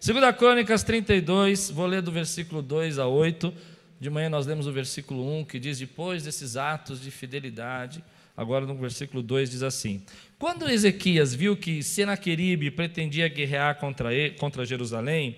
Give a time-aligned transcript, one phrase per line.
[0.00, 3.52] Segunda Crônicas 32, vou ler do versículo 2 a 8.
[4.00, 8.02] De manhã nós lemos o versículo 1, que diz: Depois desses atos de fidelidade,
[8.34, 10.02] agora no versículo 2 diz assim:
[10.38, 15.36] Quando Ezequias viu que Senaqueribe pretendia guerrear contra, ele, contra Jerusalém,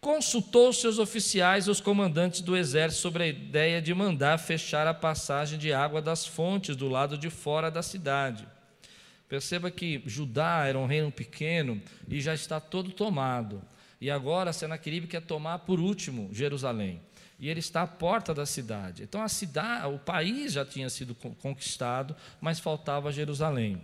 [0.00, 4.92] consultou seus oficiais e os comandantes do exército sobre a ideia de mandar fechar a
[4.92, 8.44] passagem de água das fontes do lado de fora da cidade.
[9.34, 13.60] Perceba que Judá era um reino pequeno e já está todo tomado.
[14.00, 17.00] E agora Senaqueribe quer tomar por último Jerusalém.
[17.36, 19.02] E ele está à porta da cidade.
[19.02, 23.82] Então a cidade, o país já tinha sido conquistado, mas faltava Jerusalém.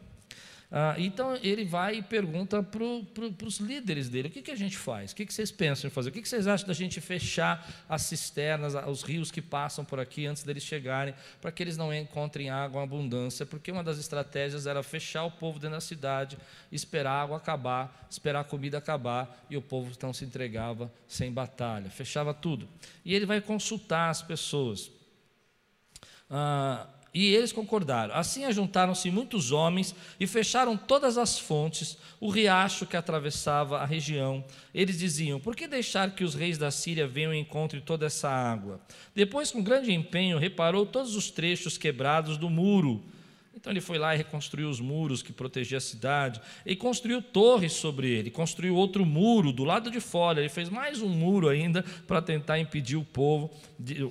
[0.73, 4.57] Ah, então ele vai e pergunta para pro, os líderes dele: o que, que a
[4.57, 5.11] gente faz?
[5.11, 6.11] O que, que vocês pensam em fazer?
[6.11, 9.99] O que, que vocês acham da gente fechar as cisternas, os rios que passam por
[9.99, 13.45] aqui antes deles chegarem, para que eles não encontrem água em abundância?
[13.45, 16.39] Porque uma das estratégias era fechar o povo dentro da cidade,
[16.71, 21.33] esperar a água acabar, esperar a comida acabar, e o povo então se entregava sem
[21.33, 22.69] batalha, fechava tudo.
[23.05, 24.89] E ele vai consultar as pessoas.
[26.31, 28.15] Ah, e eles concordaram.
[28.15, 34.45] Assim ajuntaram-se muitos homens e fecharam todas as fontes, o riacho que atravessava a região.
[34.75, 38.29] Eles diziam: Por que deixar que os reis da Síria venham e encontrem toda essa
[38.29, 38.81] água?
[39.15, 43.03] Depois, com grande empenho, reparou todos os trechos quebrados do muro
[43.55, 47.73] então ele foi lá e reconstruiu os muros que protegiam a cidade, e construiu torres
[47.73, 51.85] sobre ele, construiu outro muro do lado de fora, ele fez mais um muro ainda
[52.07, 53.51] para tentar impedir o povo,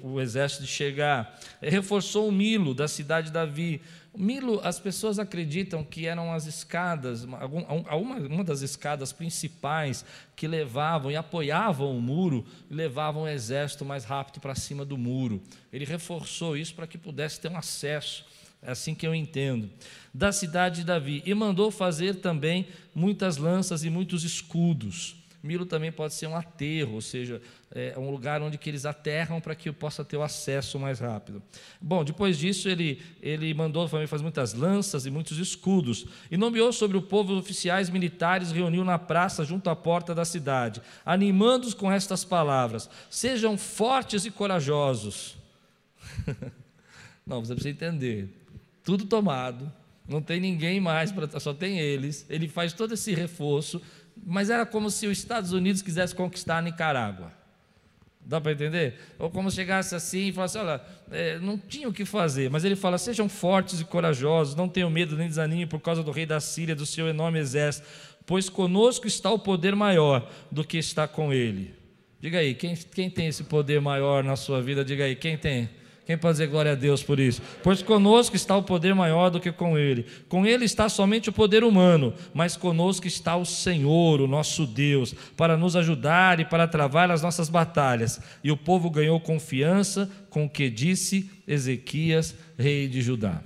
[0.04, 1.40] o exército de chegar.
[1.62, 3.81] Ele reforçou o Milo da cidade de Davi.
[4.12, 10.03] O Milo, as pessoas acreditam que eram as escadas, uma, das escadas principais
[10.36, 15.42] que levavam e apoiavam o muro levavam o exército mais rápido para cima do muro.
[15.72, 18.26] Ele reforçou isso para que pudesse ter um acesso
[18.62, 19.70] assim que eu entendo.
[20.14, 21.24] Da cidade de Davi.
[21.26, 25.16] E mandou fazer também muitas lanças e muitos escudos.
[25.42, 27.42] Milo também pode ser um aterro, ou seja,
[27.74, 31.00] é um lugar onde que eles aterram para que eu possa ter o acesso mais
[31.00, 31.42] rápido.
[31.80, 36.74] Bom, depois disso ele, ele mandou também fazer muitas lanças e muitos escudos e nomeou
[36.74, 41.90] sobre o povo oficiais militares, reuniu na praça junto à porta da cidade, animando-os com
[41.90, 45.38] estas palavras: Sejam fortes e corajosos.
[47.25, 48.38] Não, você precisa entender
[48.89, 49.72] tudo tomado,
[50.07, 52.25] não tem ninguém mais, pra, só tem eles.
[52.27, 53.79] Ele faz todo esse reforço,
[54.25, 57.31] mas era como se os Estados Unidos quisesse conquistar a Nicarágua.
[58.19, 58.95] Dá para entender?
[59.19, 62.75] Ou como chegasse assim e falasse: olha, é, não tinha o que fazer, mas ele
[62.75, 66.39] fala: sejam fortes e corajosos, não tenham medo nem desanime por causa do rei da
[66.39, 67.88] Síria, do seu enorme exército,
[68.25, 71.75] pois conosco está o poder maior do que está com ele.
[72.19, 74.83] Diga aí, quem, quem tem esse poder maior na sua vida?
[74.83, 75.69] Diga aí, quem tem?
[76.09, 77.40] Quem pode dizer glória a Deus por isso?
[77.62, 80.08] Pois conosco está o poder maior do que com ele.
[80.28, 85.14] Com ele está somente o poder humano, mas conosco está o Senhor, o nosso Deus,
[85.38, 88.19] para nos ajudar e para travar as nossas batalhas.
[88.44, 93.44] E o povo ganhou confiança com o que disse Ezequias, rei de Judá.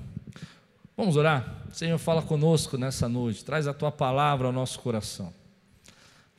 [0.95, 1.65] Vamos orar?
[1.69, 5.33] Senhor, fala conosco nessa noite, traz a tua palavra ao nosso coração.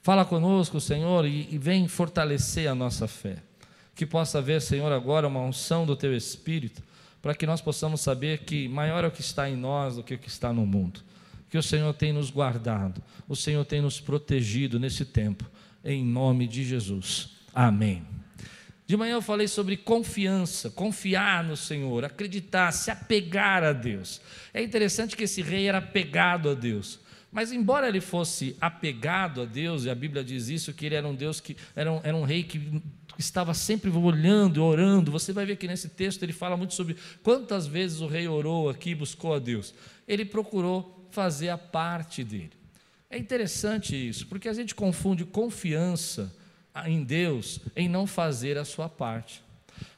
[0.01, 3.43] Fala conosco, Senhor, e, e vem fortalecer a nossa fé
[3.95, 6.83] que possa haver, Senhor, agora uma unção do Teu Espírito,
[7.23, 10.15] para que nós possamos saber que maior é o que está em nós do que
[10.15, 11.01] o que está no mundo.
[11.49, 15.49] Que o Senhor tem nos guardado, o Senhor tem nos protegido nesse tempo,
[15.85, 17.31] em nome de Jesus.
[17.55, 18.05] Amém.
[18.87, 24.21] De manhã eu falei sobre confiança, confiar no Senhor, acreditar, se apegar a Deus.
[24.53, 27.01] É interessante que esse rei era apegado a Deus.
[27.33, 31.09] Mas embora ele fosse apegado a Deus, e a Bíblia diz isso, que ele era
[31.09, 32.83] um Deus que era um, era um rei que
[33.19, 35.11] estava sempre olhando, orando.
[35.13, 38.69] Você vai ver que nesse texto ele fala muito sobre quantas vezes o rei orou
[38.69, 39.75] aqui e buscou a Deus.
[40.07, 42.53] Ele procurou fazer a parte dele.
[43.09, 46.35] É interessante isso, porque a gente confunde confiança
[46.87, 49.43] em Deus em não fazer a sua parte.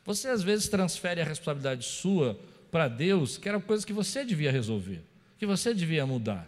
[0.05, 2.39] Você às vezes transfere a responsabilidade sua
[2.71, 5.03] para Deus, que era coisa que você devia resolver,
[5.39, 6.47] que você devia mudar.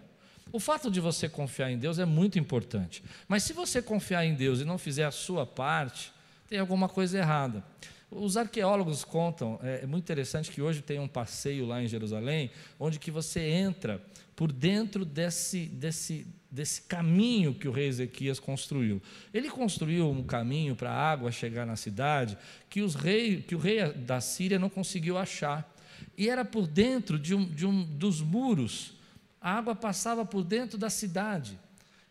[0.53, 4.35] O fato de você confiar em Deus é muito importante, mas se você confiar em
[4.35, 6.13] Deus e não fizer a sua parte,
[6.49, 7.63] tem alguma coisa errada.
[8.11, 12.51] Os arqueólogos contam, é, é, muito interessante que hoje tem um passeio lá em Jerusalém,
[12.81, 14.03] onde que você entra
[14.35, 19.03] por dentro desse, desse, desse caminho que o rei Ezequias construiu.
[19.35, 22.39] Ele construiu um caminho para a água chegar na cidade
[22.71, 25.71] que, os rei, que o rei da Síria não conseguiu achar.
[26.17, 28.95] E era por dentro de um, de um dos muros.
[29.41, 31.59] A água passava por dentro da cidade.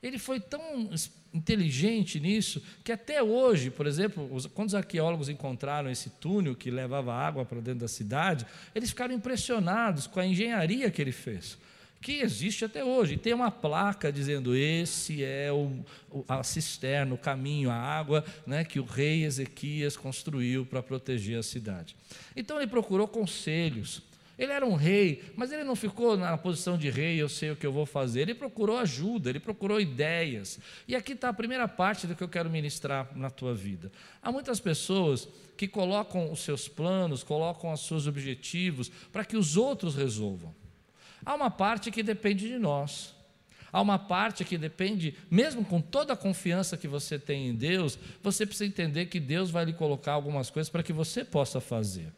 [0.04, 0.92] Ele foi tão
[1.38, 7.13] inteligente nisso que até hoje, por exemplo, quando os arqueólogos encontraram esse túnel que levava
[7.13, 11.57] água para dentro da cidade, eles ficaram impressionados com a engenharia que ele fez.
[12.00, 13.18] que existe até hoje.
[13.18, 15.84] Tem uma placa dizendo: esse é o,
[16.28, 21.44] a cisterna, o caminho, a água né, que o rei Ezequias construiu para proteger a
[21.44, 21.95] cidade.
[22.36, 24.01] Então ele procurou conselhos.
[24.38, 27.56] Ele era um rei, mas ele não ficou na posição de rei, eu sei o
[27.56, 28.22] que eu vou fazer.
[28.22, 30.60] Ele procurou ajuda, ele procurou ideias.
[30.88, 33.92] E aqui está a primeira parte do que eu quero ministrar na tua vida.
[34.22, 39.57] Há muitas pessoas que colocam os seus planos, colocam os seus objetivos para que os
[39.57, 40.54] outros resolvam.
[41.25, 43.16] Há uma parte que depende de nós.
[43.72, 47.98] Há uma parte que depende, mesmo com toda a confiança que você tem em Deus,
[48.22, 52.13] você precisa entender que Deus vai lhe colocar algumas coisas para que você possa fazer.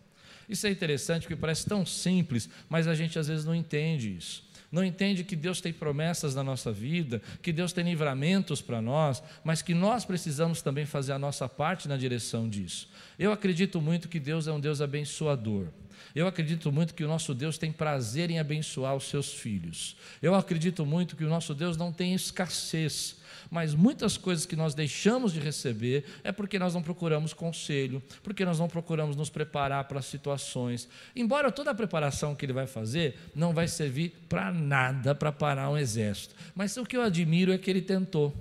[0.50, 4.50] Isso é interessante porque parece tão simples, mas a gente às vezes não entende isso
[4.72, 9.22] não entende que Deus tem promessas na nossa vida, que Deus tem livramentos para nós,
[9.44, 12.88] mas que nós precisamos também fazer a nossa parte na direção disso.
[13.18, 15.68] Eu acredito muito que Deus é um Deus abençoador.
[16.16, 19.96] Eu acredito muito que o nosso Deus tem prazer em abençoar os seus filhos.
[20.22, 23.18] Eu acredito muito que o nosso Deus não tem escassez,
[23.50, 28.46] mas muitas coisas que nós deixamos de receber é porque nós não procuramos conselho, porque
[28.46, 30.88] nós não procuramos nos preparar para situações.
[31.16, 35.70] Embora toda a preparação que ele vai fazer não vai servir para nada para parar
[35.70, 38.36] um exército, mas o que eu admiro é que ele tentou.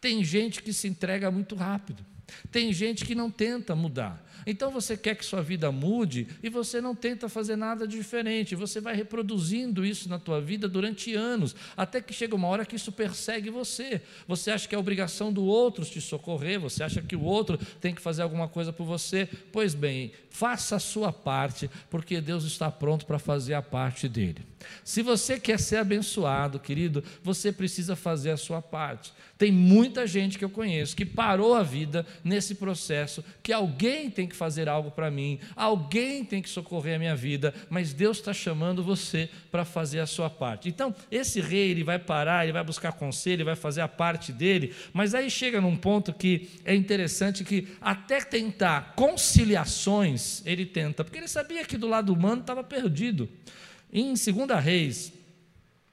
[0.00, 2.04] Tem gente que se entrega muito rápido.
[2.50, 4.24] Tem gente que não tenta mudar.
[4.46, 8.54] Então você quer que sua vida mude e você não tenta fazer nada diferente.
[8.54, 12.76] Você vai reproduzindo isso na tua vida durante anos, até que chega uma hora que
[12.76, 14.02] isso persegue você.
[14.26, 17.94] Você acha que é obrigação do outro te socorrer, você acha que o outro tem
[17.94, 19.28] que fazer alguma coisa por você.
[19.52, 24.44] Pois bem, faça a sua parte, porque Deus está pronto para fazer a parte dele.
[24.82, 29.12] Se você quer ser abençoado, querido, você precisa fazer a sua parte.
[29.38, 34.26] Tem muita gente que eu conheço que parou a vida nesse processo, que alguém tem
[34.26, 38.32] que fazer algo para mim, alguém tem que socorrer a minha vida, mas Deus está
[38.32, 40.68] chamando você para fazer a sua parte.
[40.68, 44.32] Então, esse rei, ele vai parar, ele vai buscar conselho, ele vai fazer a parte
[44.32, 51.04] dele, mas aí chega num ponto que é interessante que até tentar conciliações, ele tenta,
[51.04, 53.28] porque ele sabia que do lado humano estava perdido.
[53.92, 54.24] Em 2
[54.62, 55.12] Reis,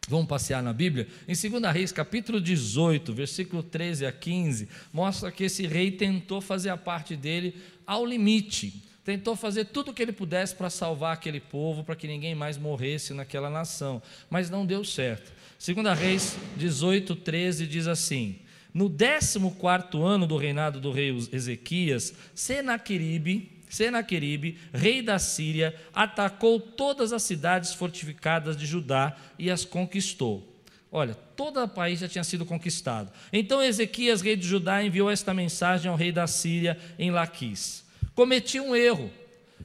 [0.07, 5.43] vamos passear na Bíblia, em 2 Reis, capítulo 18, versículo 13 a 15, mostra que
[5.43, 7.55] esse rei tentou fazer a parte dele
[7.85, 8.83] ao limite.
[9.03, 12.57] Tentou fazer tudo o que ele pudesse para salvar aquele povo, para que ninguém mais
[12.57, 15.31] morresse naquela nação, mas não deu certo.
[15.63, 18.39] 2 Reis 18, 13 diz assim:
[18.73, 27.13] No 14 ano do reinado do rei Ezequias, Senaqueribe, Senaqueribe, rei da Síria, atacou todas
[27.13, 30.45] as cidades fortificadas de Judá e as conquistou.
[30.91, 33.09] Olha, todo o país já tinha sido conquistado.
[33.31, 37.85] Então Ezequias, rei de Judá, enviou esta mensagem ao rei da Síria em Laquis.
[38.13, 39.09] Cometi um erro.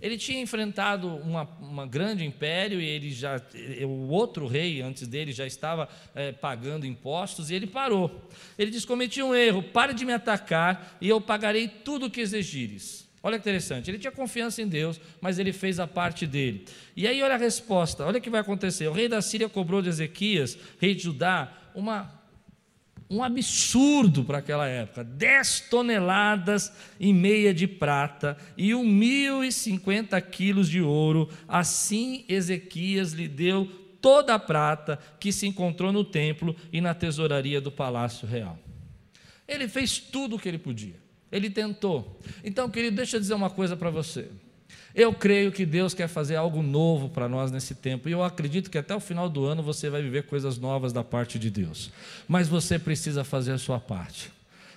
[0.00, 3.41] Ele tinha enfrentado um grande império e ele já,
[3.82, 8.29] o outro rei antes dele já estava é, pagando impostos e ele parou.
[8.58, 12.20] Ele disse: cometi um erro, pare de me atacar e eu pagarei tudo o que
[12.20, 13.06] exigires.
[13.22, 16.64] Olha que interessante, ele tinha confiança em Deus, mas ele fez a parte dele.
[16.96, 18.86] E aí, olha a resposta, olha o que vai acontecer.
[18.86, 22.08] O rei da Síria cobrou de Ezequias, rei de Judá, uma,
[23.10, 30.80] um absurdo para aquela época: 10 toneladas e meia de prata e 1.050 quilos de
[30.80, 31.28] ouro.
[31.48, 33.66] Assim, Ezequias lhe deu
[34.00, 38.56] toda a prata que se encontrou no templo e na tesouraria do palácio real.
[39.48, 41.06] Ele fez tudo o que ele podia.
[41.31, 42.20] Ele tentou.
[42.44, 44.29] Então, querido, deixa eu dizer uma coisa para você.
[44.94, 48.70] Eu creio que Deus quer fazer algo novo para nós nesse tempo, e eu acredito
[48.70, 51.91] que até o final do ano você vai viver coisas novas da parte de Deus.
[52.27, 54.32] Mas você precisa fazer a sua parte.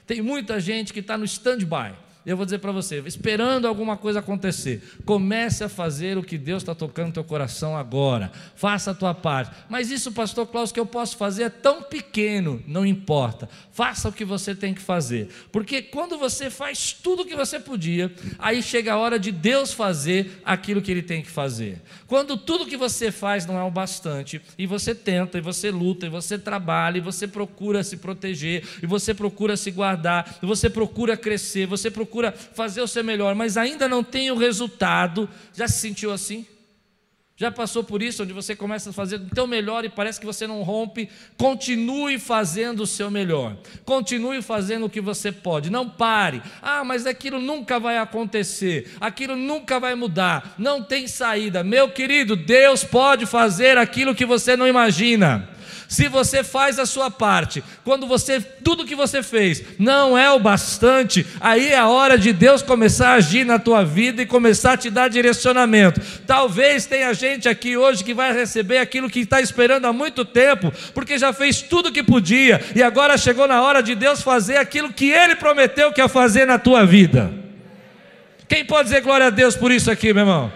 [0.06, 1.94] Tem muita gente que está no stand-by
[2.26, 6.62] eu vou dizer para você, esperando alguma coisa acontecer, comece a fazer o que Deus
[6.62, 9.52] está tocando no teu coração agora, faça a tua parte.
[9.70, 14.12] Mas isso, pastor Klaus, que eu posso fazer é tão pequeno, não importa, faça o
[14.12, 18.62] que você tem que fazer, porque quando você faz tudo o que você podia, aí
[18.62, 21.82] chega a hora de Deus fazer aquilo que Ele tem que fazer.
[22.06, 26.06] Quando tudo que você faz não é o bastante, e você tenta, e você luta,
[26.06, 30.70] e você trabalha, e você procura se proteger, e você procura se guardar, e você
[30.70, 35.70] procura crescer, você procura fazer o seu melhor, mas ainda não tem o resultado, já
[35.70, 36.46] se sentiu assim?
[37.40, 40.26] Já passou por isso, onde você começa a fazer o teu melhor e parece que
[40.26, 41.10] você não rompe?
[41.38, 43.56] Continue fazendo o seu melhor.
[43.86, 45.70] Continue fazendo o que você pode.
[45.70, 46.42] Não pare.
[46.62, 48.92] Ah, mas aquilo nunca vai acontecer.
[49.00, 50.54] Aquilo nunca vai mudar.
[50.58, 51.64] Não tem saída.
[51.64, 55.48] Meu querido, Deus pode fazer aquilo que você não imagina.
[55.90, 60.40] Se você faz a sua parte, quando você tudo que você fez não é o
[60.40, 64.74] bastante, aí é a hora de Deus começar a agir na tua vida e começar
[64.74, 66.00] a te dar direcionamento.
[66.28, 70.72] Talvez tenha gente aqui hoje que vai receber aquilo que está esperando há muito tempo,
[70.94, 74.94] porque já fez tudo que podia e agora chegou na hora de Deus fazer aquilo
[74.94, 77.34] que Ele prometeu que ia fazer na tua vida.
[78.48, 80.54] Quem pode dizer glória a Deus por isso aqui, meu irmão?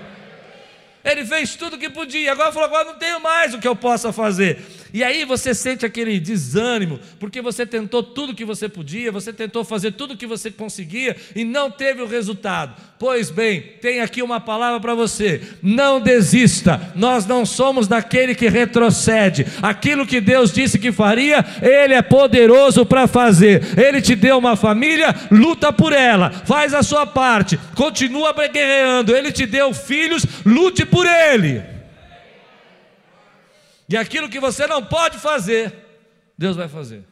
[1.03, 3.75] Ele fez tudo o que podia, agora falou: agora não tenho mais o que eu
[3.75, 4.63] possa fazer.
[4.93, 9.65] E aí você sente aquele desânimo, porque você tentou tudo que você podia, você tentou
[9.65, 12.75] fazer tudo que você conseguia e não teve o resultado.
[12.99, 18.47] Pois bem, tem aqui uma palavra para você: não desista, nós não somos daquele que
[18.47, 19.47] retrocede.
[19.63, 23.63] Aquilo que Deus disse que faria, Ele é poderoso para fazer.
[23.75, 29.15] Ele te deu uma família, luta por ela, faz a sua parte, continua guerreando.
[29.15, 31.72] Ele te deu filhos, lute por ele.
[33.87, 35.73] E aquilo que você não pode fazer,
[36.37, 37.03] Deus vai fazer.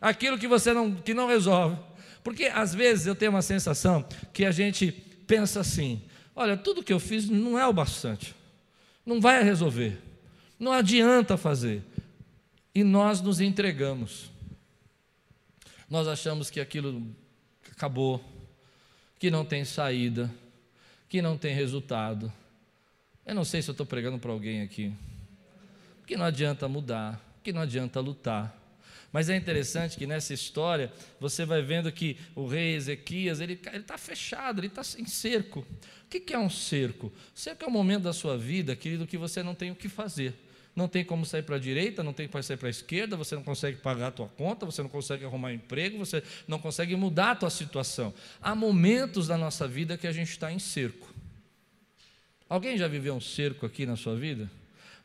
[0.00, 1.78] Aquilo que você não, que não resolve.
[2.22, 4.92] Porque às vezes eu tenho uma sensação que a gente
[5.26, 6.02] pensa assim:
[6.34, 8.34] olha, tudo que eu fiz não é o bastante,
[9.04, 9.98] não vai resolver,
[10.58, 11.82] não adianta fazer.
[12.74, 14.30] E nós nos entregamos.
[15.88, 17.02] Nós achamos que aquilo
[17.70, 18.22] acabou,
[19.18, 20.30] que não tem saída,
[21.08, 22.30] que não tem resultado.
[23.24, 24.92] Eu não sei se eu estou pregando para alguém aqui
[26.06, 28.56] que não adianta mudar, que não adianta lutar.
[29.12, 33.96] Mas é interessante que nessa história você vai vendo que o rei Ezequias ele está
[33.96, 35.60] fechado, ele está em cerco.
[35.60, 37.12] O que, que é um cerco?
[37.34, 40.34] Cerco é um momento da sua vida, querido, que você não tem o que fazer.
[40.74, 43.34] Não tem como sair para a direita, não tem como sair para a esquerda, você
[43.34, 46.94] não consegue pagar a tua conta, você não consegue arrumar um emprego, você não consegue
[46.94, 48.12] mudar a tua situação.
[48.42, 51.10] Há momentos da nossa vida que a gente está em cerco.
[52.46, 54.50] Alguém já viveu um cerco aqui na sua vida?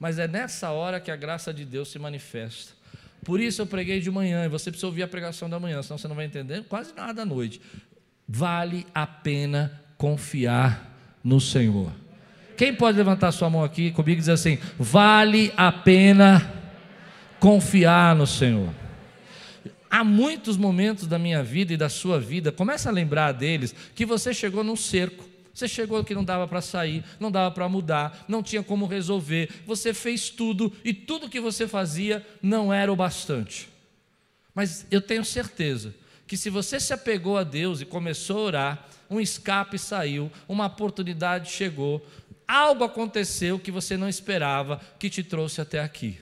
[0.02, 2.74] Mas é nessa hora que a graça de Deus se manifesta.
[3.24, 5.96] Por isso eu preguei de manhã, e você precisa ouvir a pregação da manhã, senão
[5.96, 7.62] você não vai entender quase nada à noite.
[8.28, 10.92] Vale a pena confiar
[11.24, 11.92] no Senhor.
[12.58, 16.52] Quem pode levantar sua mão aqui comigo e dizer assim: vale a pena
[17.40, 18.74] confiar no Senhor.
[19.88, 24.04] Há muitos momentos da minha vida e da sua vida, começa a lembrar deles, que
[24.04, 25.31] você chegou num cerco.
[25.54, 29.50] Você chegou que não dava para sair, não dava para mudar, não tinha como resolver.
[29.66, 33.70] Você fez tudo e tudo que você fazia não era o bastante.
[34.56, 35.94] Mas eu tenho certeza
[36.26, 40.68] que se você se apegou a Deus e começou a orar, um escape saiu, uma
[40.68, 42.06] oportunidade chegou,
[42.48, 46.20] algo aconteceu que você não esperava, que te trouxe até aqui.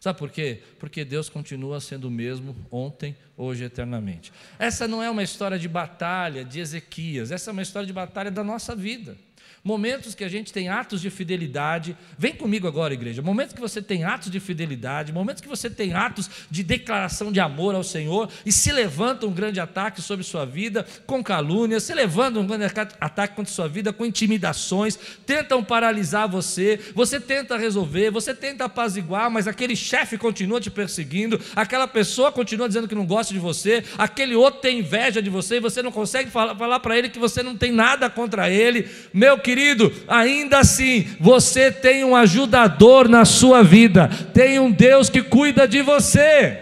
[0.00, 0.62] Sabe por quê?
[0.78, 4.32] Porque Deus continua sendo o mesmo ontem, hoje e eternamente.
[4.58, 8.30] Essa não é uma história de batalha de Ezequias, essa é uma história de batalha
[8.30, 9.18] da nossa vida.
[9.62, 11.94] Momentos que a gente tem atos de fidelidade.
[12.16, 13.20] Vem comigo agora, igreja.
[13.20, 17.40] Momentos que você tem atos de fidelidade, momentos que você tem atos de declaração de
[17.40, 21.92] amor ao Senhor e se levanta um grande ataque sobre sua vida com calúnias, se
[21.92, 22.64] levanta um grande
[22.98, 29.30] ataque contra sua vida com intimidações, tentam paralisar você, você tenta resolver, você tenta apaziguar,
[29.30, 33.84] mas aquele chefe continua te perseguindo, aquela pessoa continua dizendo que não gosta de você,
[33.98, 37.42] aquele outro tem inveja de você e você não consegue falar para ele que você
[37.42, 38.88] não tem nada contra ele.
[39.12, 45.10] Meu querido, querido, ainda assim, você tem um ajudador na sua vida, tem um Deus
[45.10, 46.56] que cuida de você.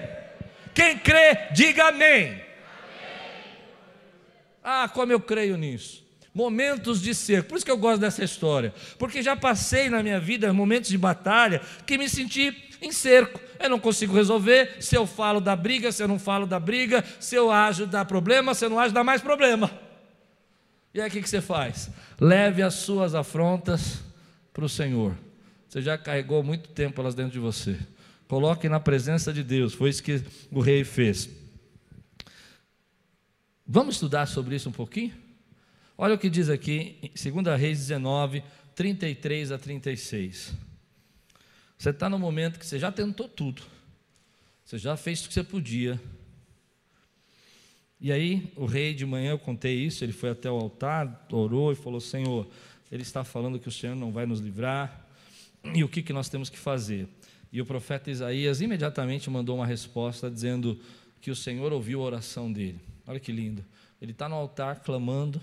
[0.72, 2.28] Quem crê, diga amém.
[2.28, 2.42] amém.
[4.64, 6.02] Ah, como eu creio nisso.
[6.32, 10.20] Momentos de ser, por isso que eu gosto dessa história, porque já passei na minha
[10.20, 13.38] vida momentos de batalha que me senti em cerco.
[13.60, 14.76] Eu não consigo resolver.
[14.80, 18.02] Se eu falo da briga, se eu não falo da briga, se eu ajo dá
[18.04, 19.87] problema, se eu não ajo dá mais problema.
[20.92, 21.90] E aí o que, você faz?
[22.20, 24.02] Leve as suas afrontas
[24.52, 25.16] para o Senhor.
[25.68, 27.78] Você já carregou muito tempo elas dentro de você.
[28.26, 29.74] Coloque na presença de Deus.
[29.74, 31.28] Foi isso que o rei fez.
[33.66, 35.12] Vamos estudar sobre isso um pouquinho?
[35.96, 38.42] Olha o que diz aqui, em 2 Reis 19,
[38.74, 40.54] 33 a 36.
[41.76, 43.62] Você está no momento que você já tentou tudo.
[44.64, 46.00] Você já fez o que você podia
[48.00, 51.72] e aí, o rei de manhã, eu contei isso, ele foi até o altar, orou
[51.72, 52.46] e falou: Senhor,
[52.92, 55.04] ele está falando que o Senhor não vai nos livrar,
[55.74, 57.08] e o que, que nós temos que fazer?
[57.52, 60.78] E o profeta Isaías imediatamente mandou uma resposta dizendo
[61.20, 62.78] que o Senhor ouviu a oração dele.
[63.04, 63.64] Olha que lindo.
[64.00, 65.40] Ele está no altar clamando,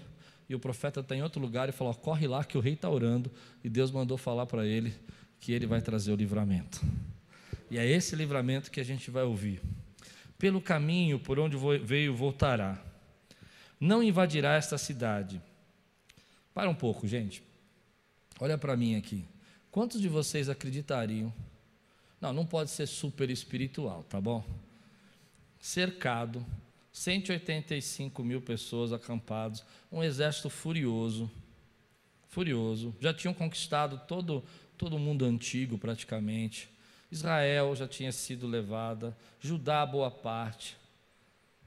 [0.47, 2.89] e o profeta está em outro lugar e falou: corre lá que o rei está
[2.89, 3.29] orando,
[3.65, 4.93] e Deus mandou falar para ele
[5.41, 6.81] que ele vai trazer o livramento.
[7.69, 9.61] E é esse livramento que a gente vai ouvir
[10.45, 12.79] pelo caminho por onde veio voltará.
[13.79, 15.41] Não invadirá esta cidade.
[16.53, 17.41] Para um pouco, gente.
[18.39, 19.25] Olha para mim aqui.
[19.71, 21.33] Quantos de vocês acreditariam?
[22.21, 24.45] Não, não pode ser super espiritual, tá bom?
[25.59, 26.45] Cercado,
[26.93, 31.27] 185 mil pessoas acampados, um exército furioso,
[32.29, 32.95] furioso.
[32.99, 34.43] Já tinham conquistado todo,
[34.77, 36.69] todo o mundo antigo praticamente.
[37.11, 40.77] Israel já tinha sido levada, Judá boa parte.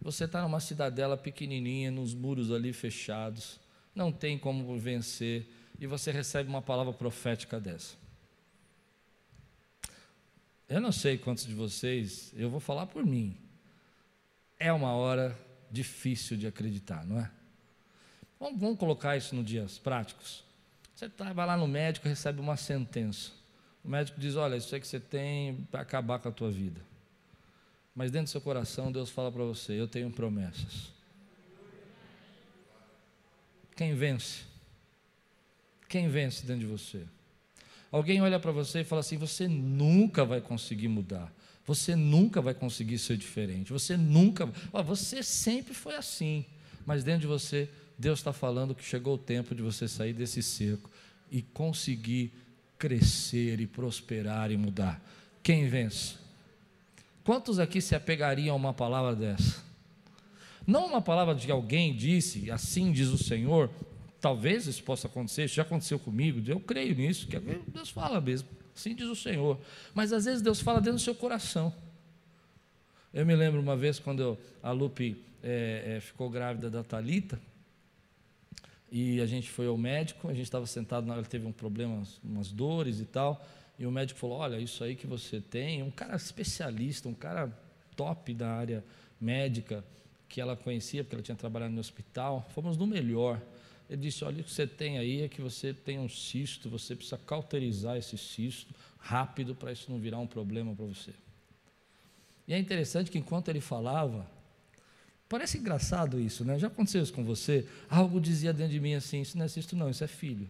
[0.00, 3.59] Você está numa cidadela pequenininha, nos muros ali fechados,
[3.95, 5.49] não tem como vencer,
[5.80, 7.97] e você recebe uma palavra profética dessa.
[10.68, 13.37] Eu não sei quantos de vocês, eu vou falar por mim.
[14.59, 15.37] É uma hora
[15.71, 17.30] difícil de acreditar, não é?
[18.38, 20.45] Vamos, colocar isso nos dias práticos.
[20.95, 23.33] Você tá, vai lá no médico e recebe uma sentença.
[23.88, 26.78] O médico diz: Olha, isso aí que você tem vai acabar com a tua vida.
[27.95, 30.92] Mas dentro do seu coração, Deus fala para você: Eu tenho promessas.
[33.75, 34.42] Quem vence?
[35.88, 37.02] Quem vence dentro de você?
[37.90, 41.33] Alguém olha para você e fala assim: Você nunca vai conseguir mudar.
[41.64, 43.73] Você nunca vai conseguir ser diferente.
[43.73, 44.52] Você nunca.
[44.71, 46.45] Ó, você sempre foi assim.
[46.85, 50.42] Mas dentro de você, Deus está falando que chegou o tempo de você sair desse
[50.42, 50.90] cerco
[51.30, 52.35] e conseguir
[52.78, 55.02] crescer e prosperar e mudar.
[55.42, 56.16] Quem vence?
[57.25, 59.62] Quantos aqui se apegariam a uma palavra dessa?
[60.66, 63.70] Não uma palavra de alguém disse, assim diz o Senhor,
[64.20, 68.49] talvez isso possa acontecer, isso já aconteceu comigo, eu creio nisso, que Deus fala mesmo,
[68.75, 69.58] assim diz o Senhor.
[69.94, 71.73] Mas às vezes Deus fala dentro do seu coração.
[73.12, 77.40] Eu me lembro uma vez quando eu, a Lupe é, é, ficou grávida da Talita,
[78.90, 82.50] e a gente foi ao médico, a gente estava sentado, ela teve um problema, umas
[82.50, 83.45] dores e tal,
[83.78, 87.52] e o médico falou: Olha, isso aí que você tem, um cara especialista, um cara
[87.95, 88.85] top da área
[89.21, 89.85] médica,
[90.28, 93.40] que ela conhecia, porque ela tinha trabalhado no hospital, fomos no melhor.
[93.88, 96.97] Ele disse: Olha, o que você tem aí é que você tem um cisto, você
[96.97, 101.12] precisa cauterizar esse cisto rápido para isso não virar um problema para você.
[102.47, 104.26] E é interessante que enquanto ele falava,
[105.28, 106.58] Parece engraçado isso, né?
[106.58, 107.66] Já aconteceu isso com você?
[107.90, 110.49] Algo dizia dentro de mim assim: Isso não é cisto, não, isso é filho.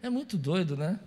[0.00, 1.00] É muito doido, né?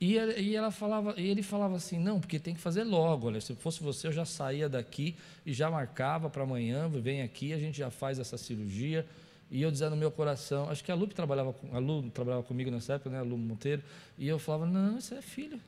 [0.00, 3.26] E, e, ela falava, e ele falava assim: Não, porque tem que fazer logo.
[3.26, 5.16] Olha, se fosse você, eu já saía daqui
[5.46, 6.88] e já marcava para amanhã.
[6.88, 9.06] Vem aqui, a gente já faz essa cirurgia.
[9.50, 12.70] E eu dizia no meu coração, acho que a Lu trabalhava, a Lu trabalhava comigo
[12.70, 13.82] nessa época, né, a Lu Monteiro,
[14.18, 15.58] e eu falava, não, isso é filho.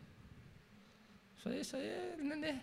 [1.38, 2.56] Isso aí, isso aí é nenê.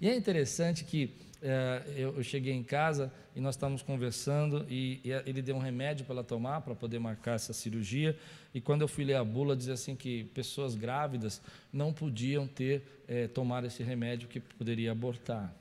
[0.00, 5.00] E é interessante que é, eu, eu, cheguei em casa e nós estávamos conversando e,
[5.04, 8.18] e ele deu um remédio para ela tomar para poder marcar essa cirurgia.
[8.54, 11.40] E quando eu fui ler a bula, dizia assim que pessoas grávidas
[11.72, 15.54] não podiam ter é, tomar esse remédio que poderia abortar.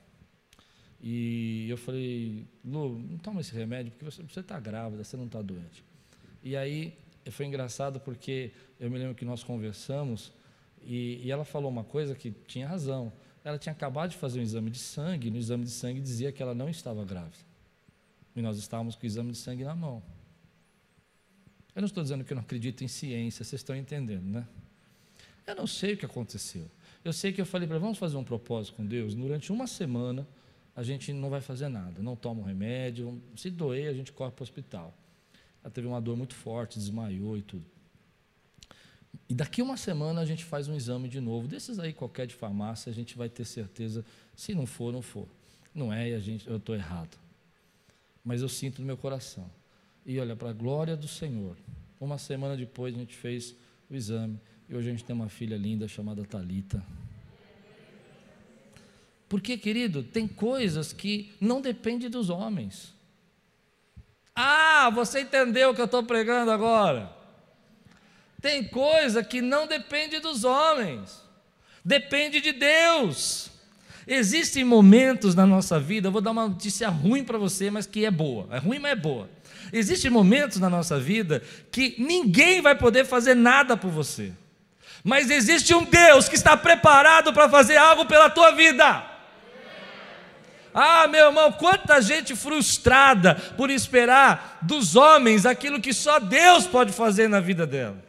[1.01, 5.41] E eu falei, Lu, não toma esse remédio porque você está grávida, você não está
[5.41, 5.83] doente.
[6.43, 6.97] E aí
[7.31, 10.31] foi engraçado porque eu me lembro que nós conversamos
[10.83, 13.11] e, e ela falou uma coisa que tinha razão.
[13.45, 16.31] Ela tinha acabado de fazer um exame de sangue, e no exame de sangue dizia
[16.31, 17.45] que ela não estava grávida.
[18.35, 20.01] E nós estávamos com o exame de sangue na mão.
[21.75, 24.47] Eu não estou dizendo que eu não acredito em ciência, vocês estão entendendo, né?
[25.45, 26.65] Eu não sei o que aconteceu.
[27.03, 29.13] Eu sei que eu falei para vamos fazer um propósito com Deus.
[29.13, 30.27] Durante uma semana
[30.75, 33.21] a gente não vai fazer nada, não toma um remédio.
[33.35, 34.91] Se doer, a gente corre para o hospital.
[35.63, 37.74] Ela teve uma dor muito forte, desmaiou e tudo.
[39.29, 41.47] E daqui uma semana a gente faz um exame de novo.
[41.47, 44.05] Desses aí, qualquer de farmácia, a gente vai ter certeza.
[44.35, 45.27] Se não for, não for.
[45.73, 47.17] Não é, e a gente, eu estou errado.
[48.23, 49.49] Mas eu sinto no meu coração.
[50.05, 51.57] E olha, para a glória do Senhor.
[51.99, 53.55] Uma semana depois a gente fez
[53.89, 54.39] o exame.
[54.67, 56.83] E hoje a gente tem uma filha linda chamada Talita.
[59.27, 62.93] Porque, querido, tem coisas que não dependem dos homens.
[64.35, 67.24] Ah, você entendeu o que eu estou pregando agora?
[68.45, 71.19] Tem coisa que não depende dos homens,
[71.83, 73.49] depende de Deus.
[74.05, 78.05] Existem momentos na nossa vida, eu vou dar uma notícia ruim para você, mas que
[78.05, 78.47] é boa.
[78.51, 79.27] É ruim, mas é boa.
[79.73, 84.31] Existem momentos na nossa vida que ninguém vai poder fazer nada por você.
[85.03, 89.03] Mas existe um Deus que está preparado para fazer algo pela tua vida.
[90.71, 96.93] Ah, meu irmão, quanta gente frustrada por esperar dos homens aquilo que só Deus pode
[96.93, 98.04] fazer na vida dela.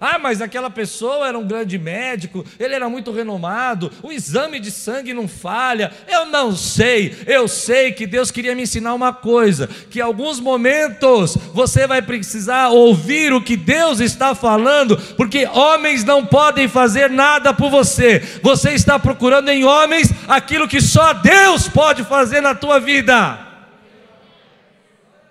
[0.00, 4.70] Ah, mas aquela pessoa era um grande médico, ele era muito renomado, o exame de
[4.70, 5.92] sangue não falha.
[6.08, 10.40] Eu não sei, eu sei que Deus queria me ensinar uma coisa: que em alguns
[10.40, 17.10] momentos você vai precisar ouvir o que Deus está falando, porque homens não podem fazer
[17.10, 18.20] nada por você.
[18.42, 23.38] Você está procurando em homens aquilo que só Deus pode fazer na tua vida.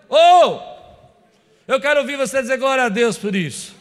[0.08, 3.79] Ou, oh, eu quero ouvir você dizer glória a Deus por isso.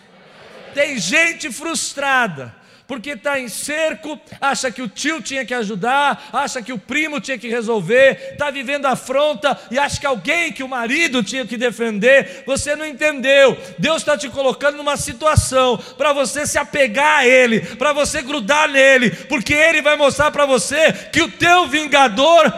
[0.74, 2.54] Tem gente frustrada
[2.88, 7.20] porque está em cerco, acha que o tio tinha que ajudar, acha que o primo
[7.20, 11.58] tinha que resolver, está vivendo afronta e acha que alguém, que o marido tinha que
[11.58, 12.44] defender.
[12.46, 13.58] Você não entendeu.
[13.78, 18.66] Deus está te colocando numa situação para você se apegar a Ele, para você grudar
[18.70, 22.50] nele, porque Ele vai mostrar para você que o teu vingador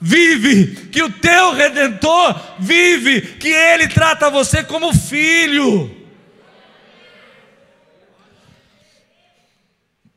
[0.00, 5.95] vive, que o teu redentor vive, que Ele trata você como filho.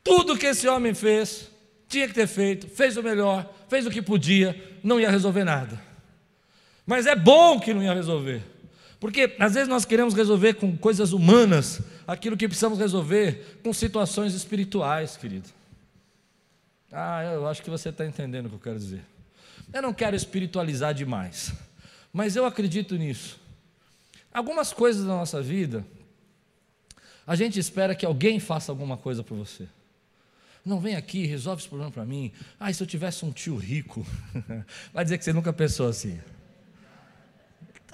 [0.02, 1.50] Tudo que esse homem fez,
[1.88, 5.80] tinha que ter feito, fez o melhor, fez o que podia, não ia resolver nada.
[6.86, 8.42] Mas é bom que não ia resolver.
[8.98, 14.34] Porque às vezes nós queremos resolver com coisas humanas aquilo que precisamos resolver com situações
[14.34, 15.48] espirituais, querido.
[16.92, 19.02] Ah, eu acho que você está entendendo o que eu quero dizer.
[19.72, 21.52] Eu não quero espiritualizar demais,
[22.12, 23.38] mas eu acredito nisso.
[24.32, 25.84] Algumas coisas da nossa vida,
[27.26, 29.68] a gente espera que alguém faça alguma coisa por você.
[30.64, 32.32] Não vem aqui, resolve esse problema para mim.
[32.58, 34.06] Ah, se eu tivesse um tio rico.
[34.92, 36.18] Vai dizer que você nunca pensou assim.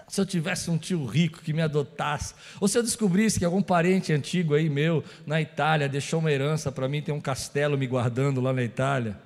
[0.09, 3.63] Se eu tivesse um tio rico que me adotasse, ou se eu descobrisse que algum
[3.63, 7.87] parente antigo aí meu na Itália deixou uma herança para mim, tem um castelo me
[7.87, 9.19] guardando lá na Itália.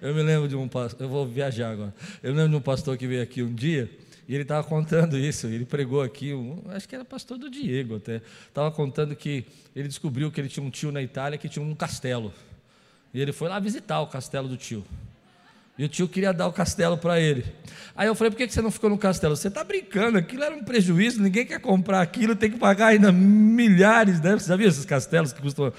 [0.00, 1.94] Eu me lembro de um pastor, eu vou viajar agora.
[2.22, 3.90] Eu me lembro de um pastor que veio aqui um dia
[4.28, 5.46] e ele estava contando isso.
[5.46, 8.20] Ele pregou aqui, um, acho que era pastor do Diego até.
[8.48, 11.74] Estava contando que ele descobriu que ele tinha um tio na Itália que tinha um
[11.74, 12.32] castelo.
[13.16, 14.84] E ele foi lá visitar o castelo do tio.
[15.78, 17.46] E o tio queria dar o castelo para ele.
[17.96, 19.34] Aí eu falei: por que você não ficou no castelo?
[19.34, 23.10] Você está brincando, aquilo era um prejuízo, ninguém quer comprar aquilo, tem que pagar ainda
[23.10, 24.34] milhares, né?
[24.34, 25.72] Você já viu esses castelos que custam.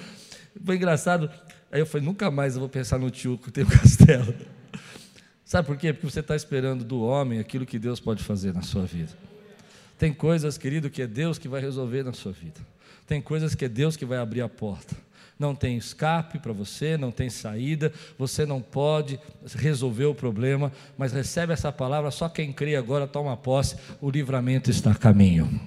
[0.66, 1.30] Foi engraçado.
[1.72, 4.34] Aí eu falei: nunca mais eu vou pensar no tio que tem o castelo.
[5.46, 5.94] Sabe por quê?
[5.94, 9.12] Porque você está esperando do homem aquilo que Deus pode fazer na sua vida.
[9.96, 12.60] Tem coisas, querido, que é Deus que vai resolver na sua vida.
[13.06, 14.96] Tem coisas que é Deus que vai abrir a porta
[15.40, 19.20] não tem escape para você, não tem saída, você não pode
[19.56, 24.70] resolver o problema, mas recebe essa palavra, só quem crê agora toma posse, o livramento
[24.70, 25.60] está a caminho.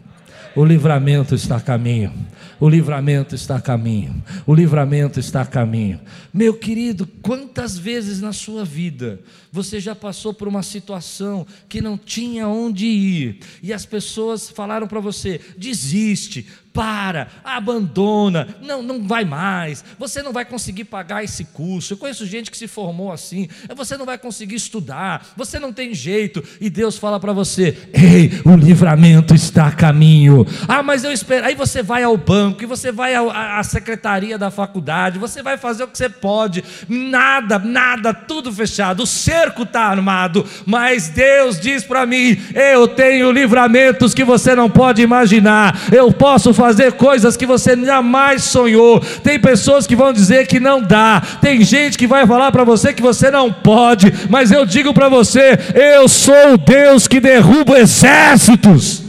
[0.54, 2.12] O livramento está a caminho.
[2.58, 4.22] O livramento está a caminho.
[4.46, 6.00] O livramento está a caminho.
[6.32, 9.20] Meu querido, quantas vezes na sua vida
[9.52, 14.88] você já passou por uma situação que não tinha onde ir e as pessoas falaram
[14.88, 21.44] para você: desiste, para, abandona, não, não vai mais, você não vai conseguir pagar esse
[21.44, 21.92] curso.
[21.94, 25.92] Eu conheço gente que se formou assim, você não vai conseguir estudar, você não tem
[25.92, 30.46] jeito, e Deus fala para você: ei, o livramento está a caminho.
[30.68, 31.46] Ah, mas eu espero.
[31.46, 35.84] Aí você vai ao banco, e você vai à secretaria da faculdade, você vai fazer
[35.84, 41.82] o que você pode, nada, nada, tudo fechado, o cerco está armado, mas Deus diz
[41.82, 47.46] para mim: eu tenho livramentos que você não pode imaginar, eu posso fazer coisas que
[47.46, 49.00] você jamais sonhou.
[49.00, 52.92] Tem pessoas que vão dizer que não dá, tem gente que vai falar para você
[52.92, 57.78] que você não pode, mas eu digo para você: eu sou o Deus que derruba
[57.78, 59.02] exércitos.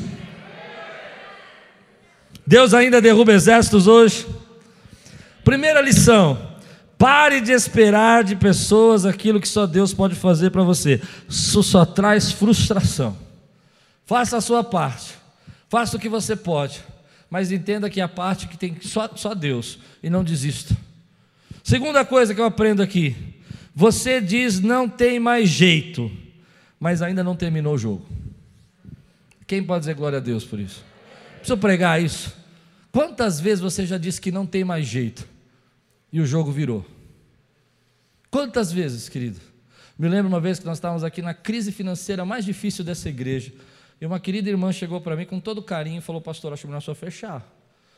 [2.47, 4.25] Deus ainda derruba exércitos hoje.
[5.43, 6.37] Primeira lição:
[6.97, 11.01] Pare de esperar de pessoas aquilo que só Deus pode fazer para você.
[11.27, 13.17] Isso só traz frustração.
[14.05, 15.19] Faça a sua parte.
[15.67, 16.90] Faça o que você pode
[17.31, 20.75] mas entenda que a parte que tem só, só Deus e não desista.
[21.63, 23.15] Segunda coisa que eu aprendo aqui:
[23.73, 26.11] você diz não tem mais jeito,
[26.77, 28.05] mas ainda não terminou o jogo.
[29.47, 30.83] Quem pode dizer glória a Deus por isso?
[31.37, 32.35] Preciso pregar isso.
[32.91, 35.25] Quantas vezes você já disse que não tem mais jeito
[36.11, 36.85] e o jogo virou?
[38.29, 39.39] Quantas vezes, querido?
[39.97, 43.53] Me lembro uma vez que nós estávamos aqui na crise financeira mais difícil dessa igreja.
[44.01, 46.81] E uma querida irmã chegou para mim com todo carinho e falou: Pastor, acho melhor
[46.81, 47.47] só fechar,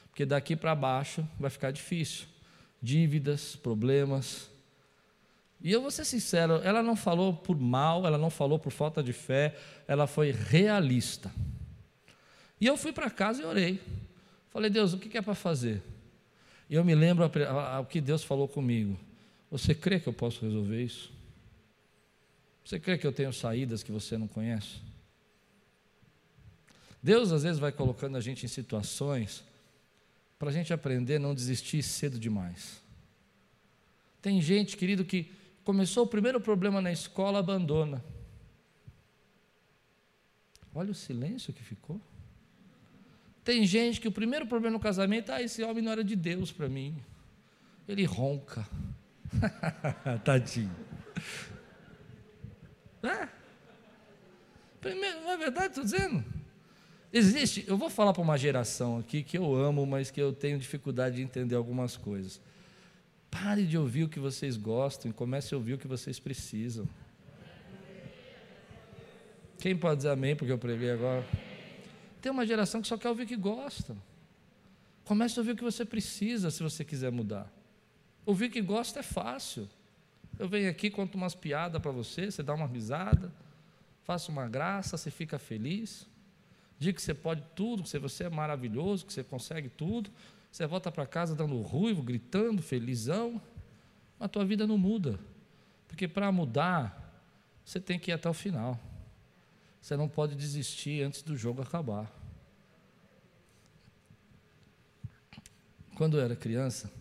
[0.10, 2.28] porque daqui para baixo vai ficar difícil.
[2.82, 4.52] Dívidas, problemas.
[5.62, 9.02] E eu vou ser sincero, ela não falou por mal, ela não falou por falta
[9.02, 9.56] de fé,
[9.88, 11.32] ela foi realista.
[12.60, 13.82] E eu fui para casa e orei.
[14.50, 15.82] Falei, Deus, o que é para fazer?
[16.70, 17.26] E eu me lembro
[17.80, 19.00] o que Deus falou comigo.
[19.50, 21.14] Você crê que eu posso resolver isso?
[22.66, 24.93] Você crê que eu tenho saídas que você não conhece?
[27.04, 29.44] Deus às vezes vai colocando a gente em situações
[30.40, 32.82] para a gente aprender a não desistir cedo demais.
[34.22, 35.30] Tem gente, querido, que
[35.66, 38.02] começou o primeiro problema na escola, abandona.
[40.74, 42.00] Olha o silêncio que ficou.
[43.44, 46.54] Tem gente que o primeiro problema no casamento, ah, esse homem não era de Deus
[46.54, 47.04] para mim.
[47.86, 48.66] Ele ronca.
[50.24, 50.74] Tadinho.
[53.04, 53.28] É.
[54.80, 56.43] Primeiro, não é verdade, estou dizendo?
[57.16, 60.58] Existe, eu vou falar para uma geração aqui que eu amo, mas que eu tenho
[60.58, 62.42] dificuldade de entender algumas coisas.
[63.30, 66.90] Pare de ouvir o que vocês gostam e comece a ouvir o que vocês precisam.
[69.60, 71.24] Quem pode dizer amém porque eu preguei agora?
[72.20, 73.96] Tem uma geração que só quer ouvir o que gosta.
[75.06, 77.48] Comece a ouvir o que você precisa se você quiser mudar.
[78.26, 79.70] Ouvir o que gosta é fácil.
[80.40, 83.32] Eu venho aqui, conto umas piadas para você, você dá uma risada,
[84.02, 86.12] faço uma graça, você fica feliz.
[86.84, 90.10] Diga que você pode tudo, que você é maravilhoso, que você consegue tudo.
[90.52, 93.42] Você volta para casa dando ruivo, gritando, felizão.
[94.20, 95.18] Mas a tua vida não muda.
[95.88, 97.24] Porque para mudar,
[97.64, 98.78] você tem que ir até o final.
[99.82, 102.12] Você não pode desistir antes do jogo acabar.
[105.96, 106.92] Quando eu era criança,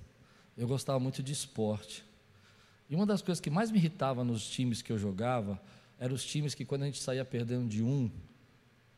[0.56, 2.04] eu gostava muito de esporte.
[2.88, 5.60] E uma das coisas que mais me irritava nos times que eu jogava
[5.98, 8.08] eram os times que, quando a gente saía perdendo de um,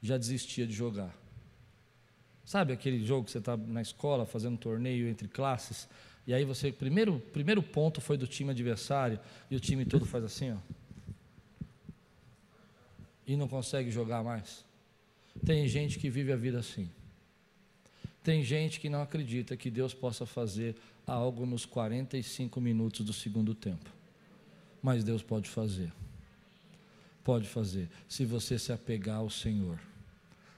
[0.04, 1.16] já desistia de jogar.
[2.44, 5.88] Sabe aquele jogo que você está na escola fazendo um torneio entre classes?
[6.26, 9.18] E aí você, primeiro, primeiro ponto foi do time adversário,
[9.50, 10.58] e o time todo faz assim, ó.
[13.26, 14.62] E não consegue jogar mais.
[15.44, 16.90] Tem gente que vive a vida assim.
[18.22, 23.54] Tem gente que não acredita que Deus possa fazer algo nos 45 minutos do segundo
[23.54, 23.90] tempo.
[24.82, 25.90] Mas Deus pode fazer.
[27.22, 27.88] Pode fazer.
[28.06, 29.78] Se você se apegar ao Senhor.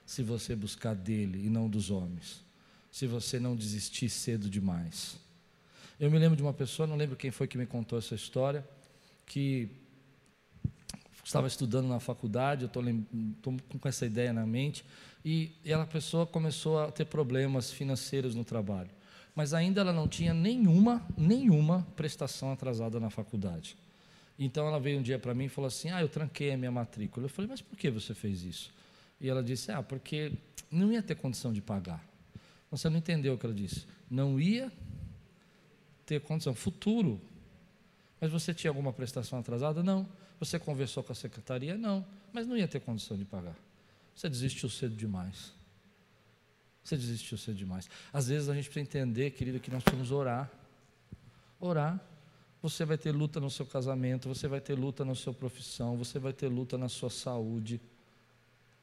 [0.07, 2.41] Se você buscar dele e não dos homens.
[2.89, 5.17] Se você não desistir cedo demais.
[5.99, 8.67] Eu me lembro de uma pessoa, não lembro quem foi que me contou essa história,
[9.25, 9.69] que
[11.23, 14.85] estava estudando na faculdade, eu estou com essa ideia na mente,
[15.25, 18.89] e, e a pessoa começou a ter problemas financeiros no trabalho.
[19.35, 23.75] Mas ainda ela não tinha nenhuma, nenhuma prestação atrasada na faculdade.
[24.39, 26.71] Então ela veio um dia para mim e falou assim: Ah, eu tranquei a minha
[26.71, 27.25] matrícula.
[27.25, 28.76] Eu falei: Mas por que você fez isso?
[29.19, 30.33] E ela disse: Ah, porque
[30.71, 32.03] não ia ter condição de pagar.
[32.69, 33.85] Você não entendeu o que ela disse?
[34.09, 34.71] Não ia
[36.05, 36.53] ter condição.
[36.53, 37.19] Futuro.
[38.19, 39.83] Mas você tinha alguma prestação atrasada?
[39.83, 40.07] Não.
[40.39, 41.77] Você conversou com a secretaria?
[41.77, 42.05] Não.
[42.33, 43.55] Mas não ia ter condição de pagar.
[44.15, 45.53] Você desistiu cedo demais.
[46.83, 47.89] Você desistiu cedo demais.
[48.11, 50.49] Às vezes a gente precisa entender, querido, que nós precisamos orar.
[51.59, 51.99] Orar.
[52.61, 56.17] Você vai ter luta no seu casamento, você vai ter luta na sua profissão, você
[56.17, 57.79] vai ter luta na sua saúde.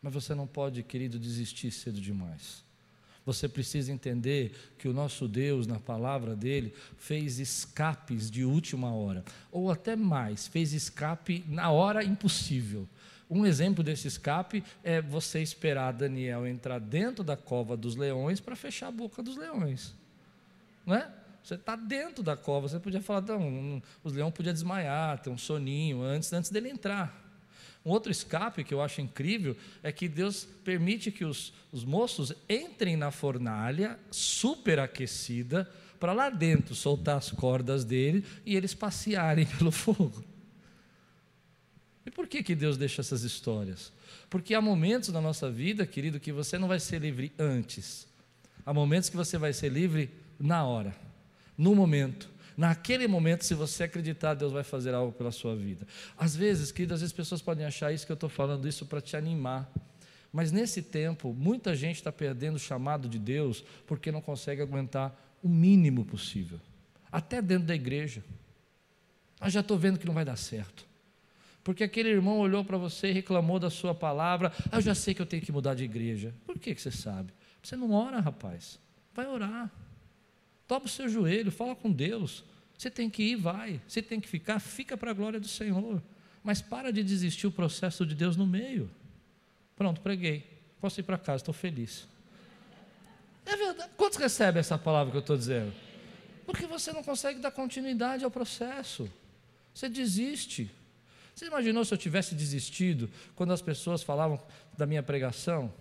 [0.05, 2.63] Mas você não pode, querido, desistir cedo demais.
[3.25, 9.25] Você precisa entender que o nosso Deus, na palavra dele, fez escapes de última hora,
[9.51, 12.87] ou até mais, fez escape na hora impossível.
[13.31, 18.55] Um exemplo desse escape é você esperar Daniel entrar dentro da cova dos leões para
[18.55, 19.95] fechar a boca dos leões.
[20.85, 21.11] Não é?
[21.43, 25.39] Você está dentro da cova, você podia falar, não, os leões podiam desmaiar, ter um
[25.39, 27.24] soninho antes, antes dele entrar.
[27.85, 32.33] Um outro escape que eu acho incrível é que Deus permite que os, os moços
[32.49, 35.71] entrem na fornalha superaquecida
[36.01, 40.25] para lá dentro soltar as cordas dele e eles passearem pelo fogo.
[42.07, 43.93] E por que, que Deus deixa essas histórias?
[44.31, 48.07] Porque há momentos na nossa vida, querido, que você não vai ser livre antes.
[48.65, 50.95] Há momentos que você vai ser livre na hora,
[51.57, 52.31] no momento.
[52.57, 55.87] Naquele momento, se você acreditar, Deus vai fazer algo pela sua vida.
[56.17, 59.01] Às vezes, querido, às vezes pessoas podem achar isso que eu estou falando isso para
[59.01, 59.71] te animar.
[60.33, 65.15] Mas nesse tempo, muita gente está perdendo o chamado de Deus porque não consegue aguentar
[65.43, 66.59] o mínimo possível,
[67.13, 68.25] até dentro da igreja.
[69.41, 70.87] Eu já estou vendo que não vai dar certo.
[71.63, 74.53] Porque aquele irmão olhou para você e reclamou da sua palavra.
[74.71, 76.35] Ah, eu já sei que eu tenho que mudar de igreja.
[76.47, 77.33] Por que, que você sabe?
[77.63, 78.79] Você não ora, rapaz.
[79.15, 79.71] Vai orar.
[80.67, 82.45] Dobra o seu joelho, fala com Deus.
[82.77, 83.81] Você tem que ir, vai.
[83.87, 86.03] Você tem que ficar, fica para a glória do Senhor.
[86.43, 88.91] Mas para de desistir o processo de Deus no meio.
[89.77, 90.47] Pronto, preguei.
[90.81, 92.07] Posso ir para casa, estou feliz.
[93.47, 93.91] É verdade.
[93.97, 95.73] Quantos recebem essa palavra que eu estou dizendo?
[96.47, 99.11] Porque você não consegue dar continuidade ao processo.
[99.75, 100.71] Você desiste.
[101.35, 104.41] Você imaginou se eu tivesse desistido quando as pessoas falavam
[104.77, 105.73] da minha pregação?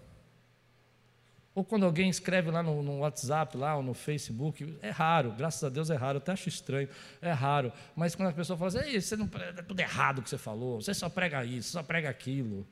[1.56, 5.64] Ou quando alguém escreve lá no, no, WhatsApp, lá, ou no Facebook, é raro, graças
[5.64, 6.90] a Deus é raro, eu até acho estranho,
[7.22, 7.72] é raro.
[7.96, 10.94] Mas quando a pessoa fala assim, você não, é tudo errado que você falou, você
[10.94, 12.66] só prega isso, só prega aquilo.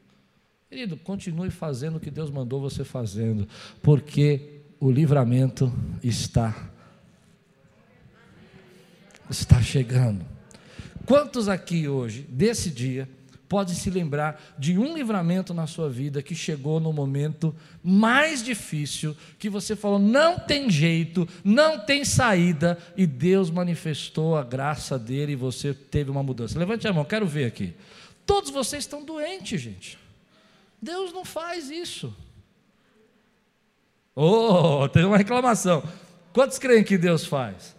[0.67, 3.47] Querido, continue fazendo o que Deus mandou você fazendo,
[3.83, 6.71] porque o livramento está
[9.29, 10.25] está chegando.
[11.05, 13.07] Quantos aqui hoje, desse dia,
[13.51, 19.13] podem se lembrar de um livramento na sua vida que chegou no momento mais difícil,
[19.37, 25.33] que você falou, não tem jeito, não tem saída, e Deus manifestou a graça dele
[25.33, 26.57] e você teve uma mudança?
[26.57, 27.73] Levante a mão, quero ver aqui.
[28.25, 29.99] Todos vocês estão doentes, gente.
[30.81, 32.15] Deus não faz isso.
[34.15, 35.83] Oh, teve uma reclamação.
[36.31, 37.75] Quantos creem que Deus faz?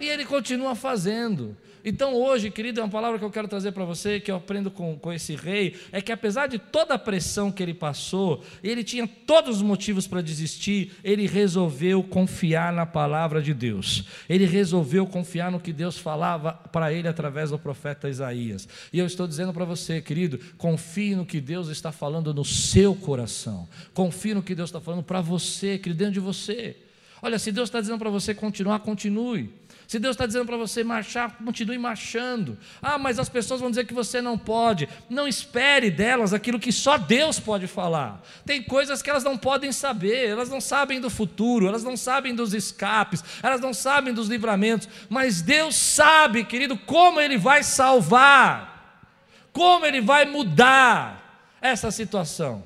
[0.00, 1.56] E ele continua fazendo.
[1.84, 4.70] Então, hoje, querido, é uma palavra que eu quero trazer para você, que eu aprendo
[4.70, 8.82] com, com esse rei, é que apesar de toda a pressão que ele passou, ele
[8.82, 14.04] tinha todos os motivos para desistir, ele resolveu confiar na palavra de Deus.
[14.28, 18.68] Ele resolveu confiar no que Deus falava para ele através do profeta Isaías.
[18.92, 22.94] E eu estou dizendo para você, querido, confie no que Deus está falando no seu
[22.94, 23.68] coração.
[23.94, 26.76] Confie no que Deus está falando para você, querido, dentro de você.
[27.20, 29.50] Olha, se Deus está dizendo para você continuar, continue.
[29.88, 32.58] Se Deus está dizendo para você marchar, continue marchando.
[32.82, 34.86] Ah, mas as pessoas vão dizer que você não pode.
[35.08, 38.22] Não espere delas aquilo que só Deus pode falar.
[38.44, 42.34] Tem coisas que elas não podem saber, elas não sabem do futuro, elas não sabem
[42.34, 49.08] dos escapes, elas não sabem dos livramentos, mas Deus sabe, querido, como Ele vai salvar,
[49.54, 52.62] como Ele vai mudar essa situação.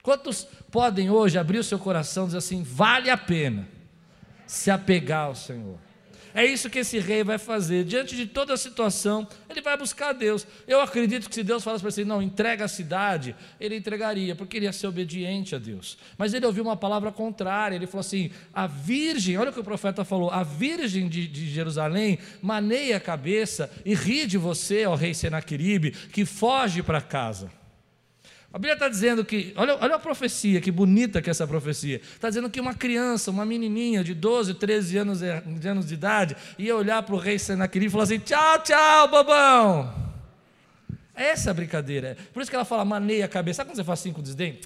[0.00, 3.66] Quantos podem hoje abrir o seu coração e dizer assim: vale a pena
[4.46, 5.91] se apegar ao Senhor?
[6.34, 7.84] É isso que esse rei vai fazer.
[7.84, 10.46] Diante de toda a situação, ele vai buscar Deus.
[10.66, 14.56] Eu acredito que se Deus falasse para ele, não, entrega a cidade, ele entregaria, porque
[14.56, 15.98] ele ia ser obediente a Deus.
[16.16, 17.76] Mas ele ouviu uma palavra contrária.
[17.76, 21.50] Ele falou assim: a virgem, olha o que o profeta falou: a virgem de, de
[21.50, 27.61] Jerusalém maneia a cabeça e ri de você, ó rei Senaqueribe, que foge para casa.
[28.52, 31.96] A Bíblia está dizendo que, olha, olha a profecia, que bonita que é essa profecia.
[31.96, 36.36] Está dizendo que uma criança, uma menininha de 12, 13 anos, de anos de idade,
[36.58, 40.12] ia olhar para o rei Senaquerib e falar assim: tchau, tchau, bobão.
[41.14, 42.16] Essa é a brincadeira.
[42.32, 43.58] Por isso que ela fala, maneia a cabeça.
[43.58, 44.58] Sabe quando você faz assim com desdém?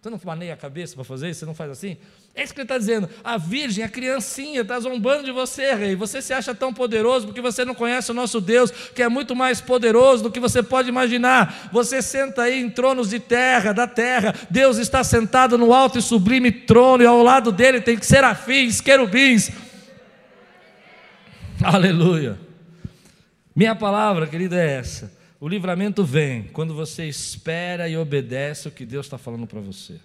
[0.00, 1.40] Você não maneia a cabeça para fazer isso?
[1.40, 1.98] Você não faz assim?
[2.34, 3.06] É isso que ele está dizendo.
[3.22, 5.94] A virgem, a criancinha, está zombando de você, rei.
[5.94, 9.36] Você se acha tão poderoso porque você não conhece o nosso Deus, que é muito
[9.36, 11.68] mais poderoso do que você pode imaginar.
[11.70, 14.34] Você senta aí em tronos de terra, da terra.
[14.48, 19.50] Deus está sentado no alto e sublime trono, e ao lado dele tem serafins, querubins.
[21.62, 22.40] Aleluia.
[23.54, 25.19] Minha palavra, querida, é essa.
[25.40, 29.98] O livramento vem quando você espera e obedece o que Deus está falando para você.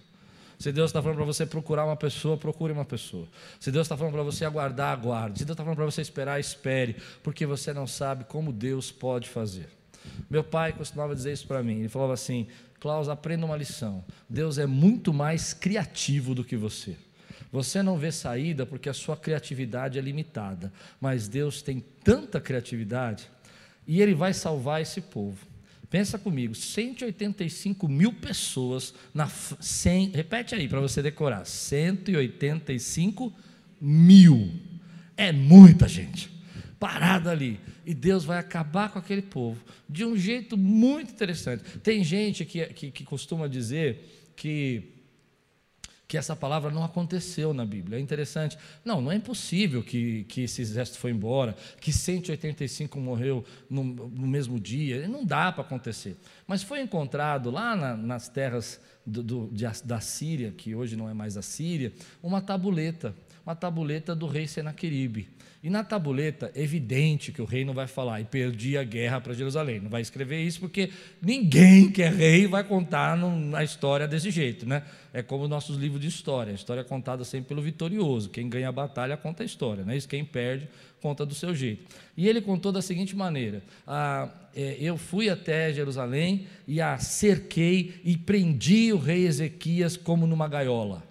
[0.58, 3.28] Se Deus está falando para você procurar uma pessoa, procure uma pessoa.
[3.60, 5.40] Se Deus está falando para você aguardar, aguarde.
[5.40, 9.28] Se Deus está falando para você esperar, espere, porque você não sabe como Deus pode
[9.28, 9.68] fazer.
[10.30, 11.80] Meu pai costumava dizer isso para mim.
[11.80, 12.46] Ele falava assim:
[12.80, 14.02] Klaus, aprenda uma lição.
[14.30, 16.96] Deus é muito mais criativo do que você.
[17.52, 23.28] Você não vê saída porque a sua criatividade é limitada, mas Deus tem tanta criatividade
[23.86, 25.46] e Ele vai salvar esse povo.
[25.88, 33.32] Pensa comigo, 185 mil pessoas na 100, repete aí para você decorar, 185
[33.80, 34.50] mil.
[35.16, 36.36] É muita gente
[36.78, 37.58] parada ali.
[37.84, 41.62] E Deus vai acabar com aquele povo de um jeito muito interessante.
[41.80, 44.95] Tem gente que, que, que costuma dizer que
[46.08, 47.98] que essa palavra não aconteceu na Bíblia.
[47.98, 48.56] É interessante.
[48.84, 54.26] Não, não é impossível que, que esse exército foi embora, que 185 morreu no, no
[54.26, 55.08] mesmo dia.
[55.08, 56.16] Não dá para acontecer.
[56.46, 61.08] Mas foi encontrado lá na, nas terras do, do, de, da Síria, que hoje não
[61.08, 61.92] é mais a Síria,
[62.22, 63.14] uma tabuleta,
[63.44, 65.28] uma tabuleta do rei Senaqueribe.
[65.66, 69.34] E na tabuleta, evidente que o rei não vai falar, e perdi a guerra para
[69.34, 69.80] Jerusalém.
[69.80, 73.18] Não vai escrever isso, porque ninguém que é rei vai contar
[73.52, 74.84] a história desse jeito, né?
[75.12, 76.52] É como os nossos livros de história.
[76.52, 78.30] A história é contada sempre pelo vitorioso.
[78.30, 79.96] Quem ganha a batalha conta a história, né?
[79.96, 80.68] Isso quem perde
[81.00, 81.92] conta do seu jeito.
[82.16, 88.00] E ele contou da seguinte maneira: ah, é, eu fui até Jerusalém e a cerquei
[88.04, 91.02] e prendi o rei Ezequias como numa gaiola.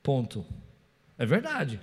[0.00, 0.46] Ponto.
[1.18, 1.80] É verdade.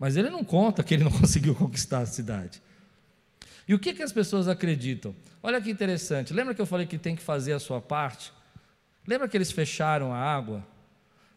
[0.00, 2.62] Mas ele não conta que ele não conseguiu conquistar a cidade.
[3.68, 5.14] E o que, que as pessoas acreditam?
[5.42, 6.32] Olha que interessante.
[6.32, 8.32] Lembra que eu falei que tem que fazer a sua parte?
[9.06, 10.66] Lembra que eles fecharam a água?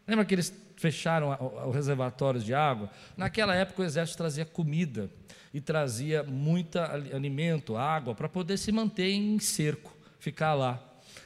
[0.08, 1.36] Lembra que eles fecharam
[1.68, 2.90] os reservatórios de água?
[3.16, 5.10] Naquela época o exército trazia comida
[5.52, 10.82] e trazia muito alimento, água, para poder se manter em cerco, ficar lá.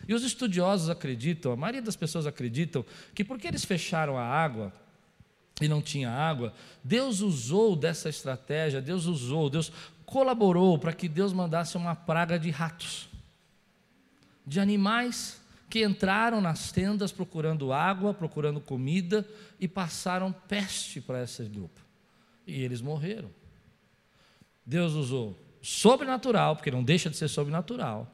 [0.07, 4.73] E os estudiosos acreditam, a maioria das pessoas acreditam, que porque eles fecharam a água,
[5.61, 9.73] e não tinha água, Deus usou dessa estratégia, Deus usou, Deus
[10.07, 13.09] colaborou para que Deus mandasse uma praga de ratos,
[14.47, 19.29] de animais que entraram nas tendas procurando água, procurando comida
[19.61, 21.81] e passaram peste para esse grupo.
[22.47, 23.31] E eles morreram.
[24.65, 28.11] Deus usou sobrenatural, porque não deixa de ser sobrenatural,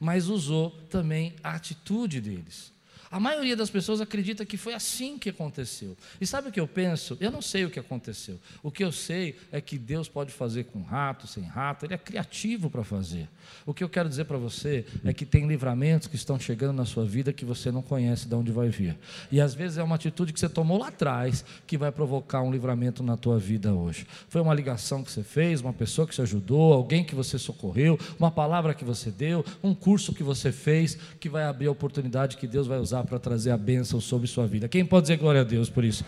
[0.00, 2.72] mas usou também a atitude deles.
[3.16, 5.96] A maioria das pessoas acredita que foi assim que aconteceu.
[6.20, 7.16] E sabe o que eu penso?
[7.18, 8.38] Eu não sei o que aconteceu.
[8.62, 11.96] O que eu sei é que Deus pode fazer com rato, sem rato, Ele é
[11.96, 13.26] criativo para fazer.
[13.64, 16.84] O que eu quero dizer para você é que tem livramentos que estão chegando na
[16.84, 18.94] sua vida que você não conhece de onde vai vir.
[19.32, 22.52] E às vezes é uma atitude que você tomou lá atrás que vai provocar um
[22.52, 24.06] livramento na tua vida hoje.
[24.28, 27.98] Foi uma ligação que você fez, uma pessoa que te ajudou, alguém que você socorreu,
[28.18, 32.36] uma palavra que você deu, um curso que você fez que vai abrir a oportunidade
[32.36, 34.68] que Deus vai usar para trazer a bênção sobre sua vida.
[34.68, 36.04] Quem pode dizer glória a Deus por isso?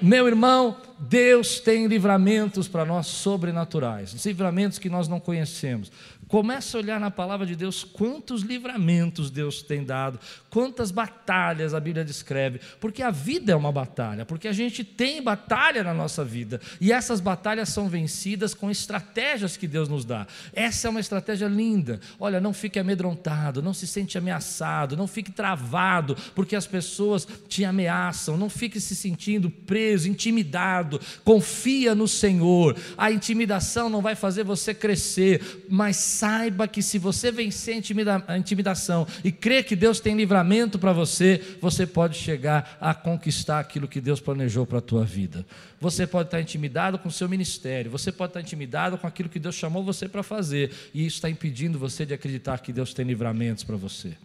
[0.00, 5.92] Meu irmão, Deus tem livramentos para nós sobrenaturais, livramentos que nós não conhecemos.
[6.32, 10.18] Começa a olhar na palavra de Deus quantos livramentos Deus tem dado,
[10.48, 15.22] quantas batalhas a Bíblia descreve, porque a vida é uma batalha, porque a gente tem
[15.22, 20.26] batalha na nossa vida, e essas batalhas são vencidas com estratégias que Deus nos dá.
[20.54, 22.00] Essa é uma estratégia linda.
[22.18, 27.62] Olha, não fique amedrontado, não se sente ameaçado, não fique travado, porque as pessoas te
[27.62, 30.98] ameaçam, não fique se sentindo preso, intimidado.
[31.24, 32.74] Confia no Senhor.
[32.96, 37.82] A intimidação não vai fazer você crescer, mas saiba que se você vencer
[38.28, 43.58] a intimidação e crer que Deus tem livramento para você, você pode chegar a conquistar
[43.58, 45.44] aquilo que Deus planejou para a tua vida.
[45.80, 49.40] Você pode estar intimidado com o seu ministério, você pode estar intimidado com aquilo que
[49.40, 53.04] Deus chamou você para fazer, e isso está impedindo você de acreditar que Deus tem
[53.04, 54.16] livramentos para você.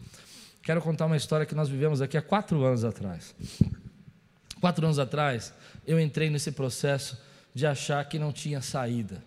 [0.61, 3.33] Quero contar uma história que nós vivemos aqui há quatro anos atrás.
[4.61, 5.51] Quatro anos atrás,
[5.87, 7.17] eu entrei nesse processo
[7.55, 9.23] de achar que não tinha saída.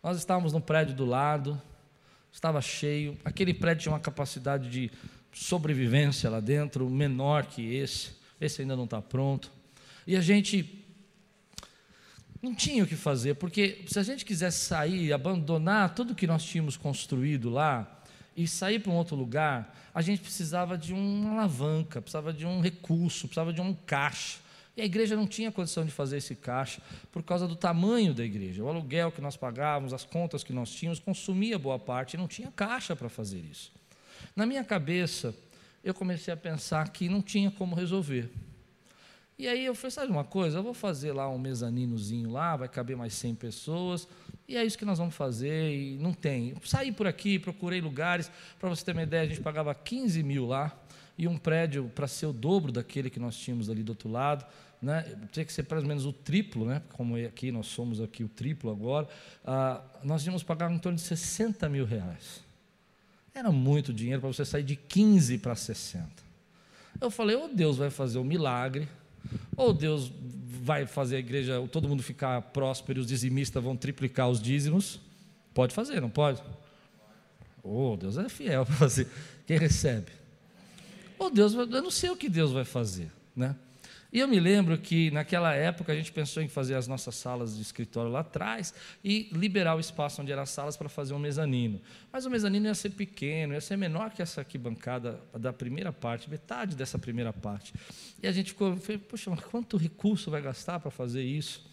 [0.00, 1.60] Nós estávamos no prédio do lado,
[2.32, 3.16] estava cheio.
[3.24, 4.90] Aquele prédio tinha uma capacidade de
[5.32, 8.12] sobrevivência lá dentro menor que esse.
[8.40, 9.50] Esse ainda não está pronto.
[10.06, 10.84] E a gente
[12.42, 16.42] não tinha o que fazer, porque se a gente quisesse sair, abandonar tudo que nós
[16.42, 18.02] tínhamos construído lá
[18.34, 22.60] e sair para um outro lugar, a gente precisava de uma alavanca, precisava de um
[22.60, 24.38] recurso, precisava de um caixa.
[24.76, 28.24] E a igreja não tinha condição de fazer esse caixa por causa do tamanho da
[28.24, 28.62] igreja.
[28.62, 32.28] O aluguel que nós pagávamos, as contas que nós tínhamos, consumia boa parte e não
[32.28, 33.72] tinha caixa para fazer isso.
[34.34, 35.34] Na minha cabeça,
[35.82, 38.30] eu comecei a pensar que não tinha como resolver.
[39.40, 42.68] E aí eu falei, sabe uma coisa, eu vou fazer lá um mezaninozinho lá, vai
[42.68, 44.06] caber mais 100 pessoas,
[44.46, 46.54] e é isso que nós vamos fazer, e não tem.
[46.62, 50.46] Saí por aqui, procurei lugares, para você ter uma ideia, a gente pagava 15 mil
[50.46, 50.78] lá,
[51.20, 54.42] e um prédio para ser o dobro daquele que nós tínhamos ali do outro lado,
[54.80, 58.24] né, tinha que ser pelo menos o triplo, né, como é aqui nós somos aqui
[58.24, 59.06] o triplo agora,
[59.44, 62.42] ah, nós íamos pagar em torno de 60 mil reais.
[63.34, 66.08] Era muito dinheiro para você sair de 15 para 60.
[66.98, 68.88] Eu falei, ou Deus vai fazer o um milagre,
[69.54, 70.10] ou Deus
[70.62, 74.98] vai fazer a igreja, todo mundo ficar próspero os dizimistas vão triplicar os dízimos.
[75.52, 76.42] Pode fazer, não pode?
[77.62, 79.06] Oh, Deus é fiel para fazer.
[79.46, 80.19] Quem recebe?
[81.22, 83.54] Oh, Deus, eu não sei o que Deus vai fazer, né?
[84.10, 87.56] E eu me lembro que naquela época a gente pensou em fazer as nossas salas
[87.56, 88.72] de escritório lá atrás
[89.04, 91.78] e liberar o espaço onde eram as salas para fazer um mezanino.
[92.10, 95.92] Mas o mezanino ia ser pequeno, ia ser menor que essa aqui bancada da primeira
[95.92, 97.74] parte, metade dessa primeira parte.
[98.22, 98.74] E a gente ficou,
[99.06, 101.69] poxa, mas quanto recurso vai gastar para fazer isso?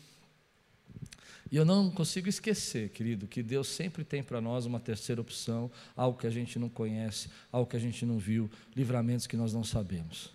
[1.51, 5.71] E eu não consigo esquecer, querido, que Deus sempre tem para nós uma terceira opção,
[5.95, 9.53] algo que a gente não conhece, algo que a gente não viu, livramentos que nós
[9.53, 10.33] não sabemos.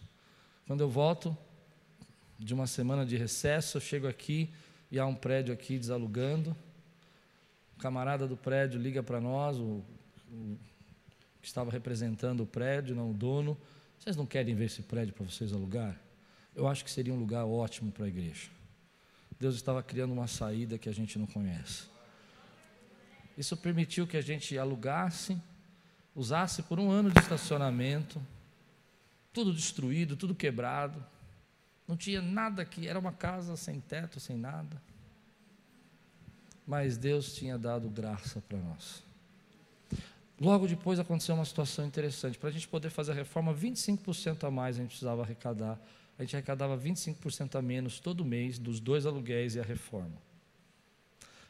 [0.67, 1.37] Quando eu volto
[2.39, 4.51] de uma semana de recesso, eu chego aqui
[4.91, 6.57] e há um prédio aqui desalugando.
[7.77, 9.83] O camarada do prédio liga para nós, o,
[10.31, 10.59] o,
[11.41, 13.59] que estava representando o prédio, não o dono.
[13.99, 16.01] Vocês não querem ver esse prédio para vocês alugar?
[16.55, 18.49] Eu acho que seria um lugar ótimo para a igreja.
[19.43, 21.87] Deus estava criando uma saída que a gente não conhece.
[23.37, 25.37] Isso permitiu que a gente alugasse,
[26.15, 28.25] usasse por um ano de estacionamento,
[29.33, 31.05] tudo destruído, tudo quebrado.
[31.89, 34.81] Não tinha nada aqui, era uma casa sem teto, sem nada.
[36.65, 39.03] Mas Deus tinha dado graça para nós.
[40.41, 42.39] Logo depois aconteceu uma situação interessante.
[42.39, 45.81] Para a gente poder fazer a reforma, 25% a mais a gente precisava arrecadar.
[46.23, 50.15] A gente arrecadava 25% a menos todo mês dos dois aluguéis e a reforma.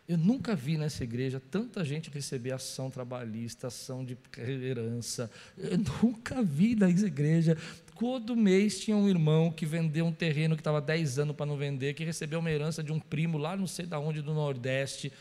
[0.09, 5.31] Eu nunca vi nessa igreja tanta gente receber ação trabalhista, ação de herança.
[5.57, 7.57] Eu nunca vi nessa igreja
[8.03, 11.57] Todo mês tinha um irmão que vendeu um terreno que estava 10 anos para não
[11.57, 15.13] vender, que recebeu uma herança de um primo lá não sei de onde, do Nordeste.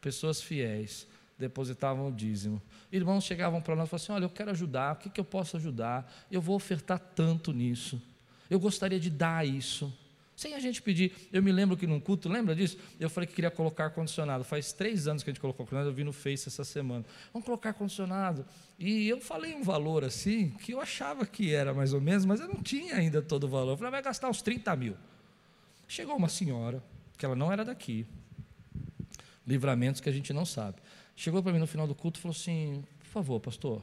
[0.00, 1.06] Pessoas fiéis
[1.38, 2.62] depositavam o dízimo.
[2.90, 5.24] Irmãos chegavam para nós e falavam assim: Olha, eu quero ajudar, o que, que eu
[5.26, 6.10] posso ajudar?
[6.30, 8.00] Eu vou ofertar tanto nisso.
[8.52, 9.90] Eu gostaria de dar isso.
[10.36, 11.10] Sem a gente pedir.
[11.32, 12.76] Eu me lembro que num culto, lembra disso?
[13.00, 14.44] Eu falei que queria colocar ar-condicionado.
[14.44, 17.02] Faz três anos que a gente colocou ar-condicionado, eu vi no Face essa semana.
[17.32, 18.44] Vamos colocar ar-condicionado.
[18.78, 22.40] E eu falei um valor assim, que eu achava que era mais ou menos, mas
[22.40, 23.70] eu não tinha ainda todo o valor.
[23.70, 24.96] Eu falei, vai gastar uns 30 mil.
[25.88, 26.84] Chegou uma senhora,
[27.16, 28.06] que ela não era daqui,
[29.46, 30.76] livramentos que a gente não sabe.
[31.16, 33.82] Chegou para mim no final do culto e falou assim: Por favor, pastor,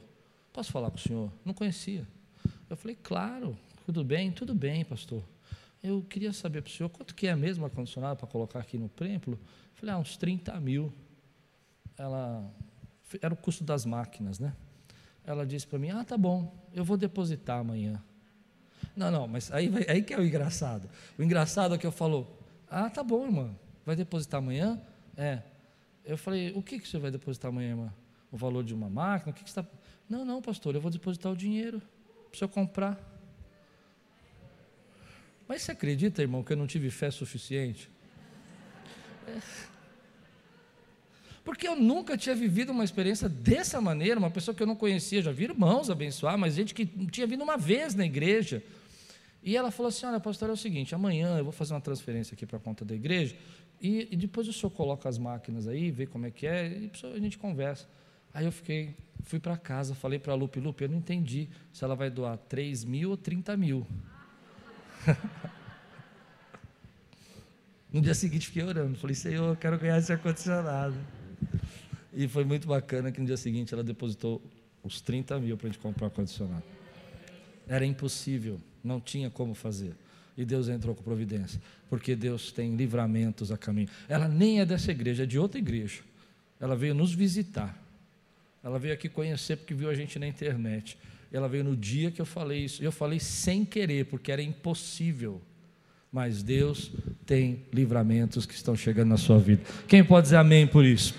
[0.52, 1.32] posso falar com o senhor?
[1.44, 2.06] Não conhecia.
[2.68, 3.58] Eu falei: Claro,
[3.90, 5.20] tudo bem, tudo bem, pastor.
[5.82, 8.88] Eu queria saber para o senhor quanto que é mesmo ar-condicionado para colocar aqui no.
[9.00, 9.38] Eu
[9.74, 10.92] falei: Ah, uns 30 mil.
[11.98, 12.48] Ela,
[13.20, 14.54] era o custo das máquinas, né?
[15.24, 18.00] Ela disse para mim: Ah, tá bom, eu vou depositar amanhã.
[18.94, 20.88] Não, não, mas aí, aí que é o engraçado.
[21.18, 22.28] O engraçado é que eu falo:
[22.68, 23.50] Ah, tá bom, irmã,
[23.84, 24.80] vai depositar amanhã?
[25.16, 25.42] É.
[26.04, 27.92] Eu falei, o que, que você vai depositar amanhã, irmã?
[28.30, 29.32] O valor de uma máquina?
[29.32, 29.72] O que, que você está.
[30.08, 31.82] Não, não, pastor, eu vou depositar o dinheiro
[32.30, 33.09] para o senhor comprar.
[35.50, 37.90] Mas você acredita, irmão, que eu não tive fé suficiente?
[41.42, 45.20] Porque eu nunca tinha vivido uma experiência dessa maneira, uma pessoa que eu não conhecia,
[45.20, 48.62] já vi irmãos abençoar, mas gente que tinha vindo uma vez na igreja.
[49.42, 52.32] E ela falou assim: Olha, pastor, é o seguinte, amanhã eu vou fazer uma transferência
[52.32, 53.34] aqui para a conta da igreja,
[53.80, 56.92] e, e, depois o senhor coloca as máquinas aí, vê como é que é, e
[57.12, 57.88] a gente conversa.
[58.32, 58.94] Aí eu fiquei,
[59.24, 62.38] fui para casa, falei para a Lupe, Lupe, eu não entendi se ela vai doar
[62.38, 63.84] 3 mil ou 30 mil.
[67.92, 70.96] no dia seguinte fiquei orando, falei, Senhor, eu quero ganhar esse ar-condicionado.
[72.12, 74.42] E foi muito bacana que no dia seguinte ela depositou
[74.82, 76.64] os 30 mil para a gente comprar o ar-condicionado.
[77.68, 79.94] Era impossível, não tinha como fazer.
[80.36, 83.88] E Deus entrou com providência, porque Deus tem livramentos a caminho.
[84.08, 86.00] Ela nem é dessa igreja, é de outra igreja.
[86.58, 87.78] Ela veio nos visitar.
[88.62, 90.98] Ela veio aqui conhecer porque viu a gente na internet.
[91.32, 92.82] Ela veio no dia que eu falei isso.
[92.82, 95.40] Eu falei sem querer, porque era impossível.
[96.12, 96.90] Mas Deus
[97.24, 99.62] tem livramentos que estão chegando na sua vida.
[99.86, 101.14] Quem pode dizer amém por isso?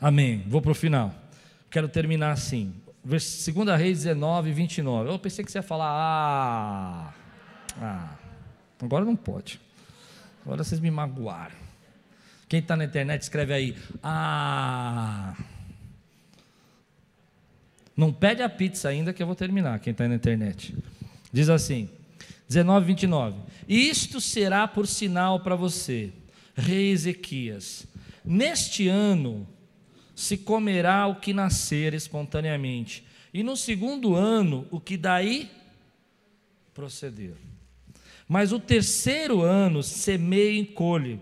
[0.00, 0.44] Amém.
[0.46, 1.12] Vou para o final.
[1.68, 2.72] Quero terminar assim.
[3.04, 5.10] 2 Reis 19, 29.
[5.10, 7.14] Eu pensei que você ia falar, ah.
[7.80, 8.16] Ah,
[8.80, 9.60] agora não pode.
[10.44, 11.56] Agora vocês me magoaram.
[12.48, 13.76] Quem está na internet escreve aí.
[14.02, 15.34] Ah.
[17.96, 19.78] Não pede a pizza ainda que eu vou terminar.
[19.80, 20.74] Quem está na internet.
[21.32, 21.88] Diz assim:
[22.48, 23.38] 19, 29.
[23.68, 26.12] Isto será por sinal para você,
[26.54, 27.86] rei Ezequias.
[28.24, 29.46] Neste ano
[30.14, 35.50] se comerá o que nascer espontaneamente, e no segundo ano o que daí
[36.74, 37.34] proceder.
[38.28, 41.20] Mas o terceiro ano semeiem e colhe,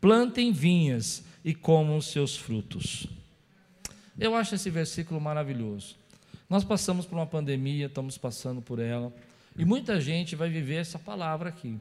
[0.00, 3.06] plantem vinhas e comam seus frutos.
[4.18, 5.96] Eu acho esse versículo maravilhoso.
[6.52, 9.10] Nós passamos por uma pandemia, estamos passando por ela,
[9.56, 11.78] e muita gente vai viver essa palavra aqui.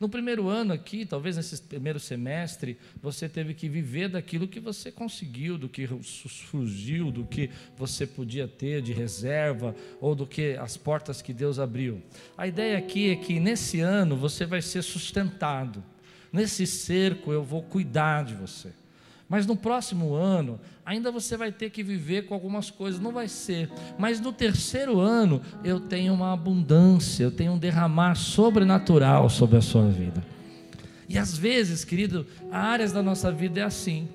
[0.00, 4.90] No primeiro ano aqui, talvez nesse primeiro semestre, você teve que viver daquilo que você
[4.90, 10.76] conseguiu, do que surgiu, do que você podia ter de reserva, ou do que as
[10.76, 12.02] portas que Deus abriu.
[12.36, 15.80] A ideia aqui é que nesse ano você vai ser sustentado.
[16.32, 18.72] Nesse cerco eu vou cuidar de você.
[19.28, 23.28] Mas no próximo ano, ainda você vai ter que viver com algumas coisas, não vai
[23.28, 23.70] ser.
[23.98, 29.60] Mas no terceiro ano, eu tenho uma abundância, eu tenho um derramar sobrenatural sobre a
[29.60, 30.24] sua vida.
[31.06, 34.08] E às vezes, querido, áreas da nossa vida é assim.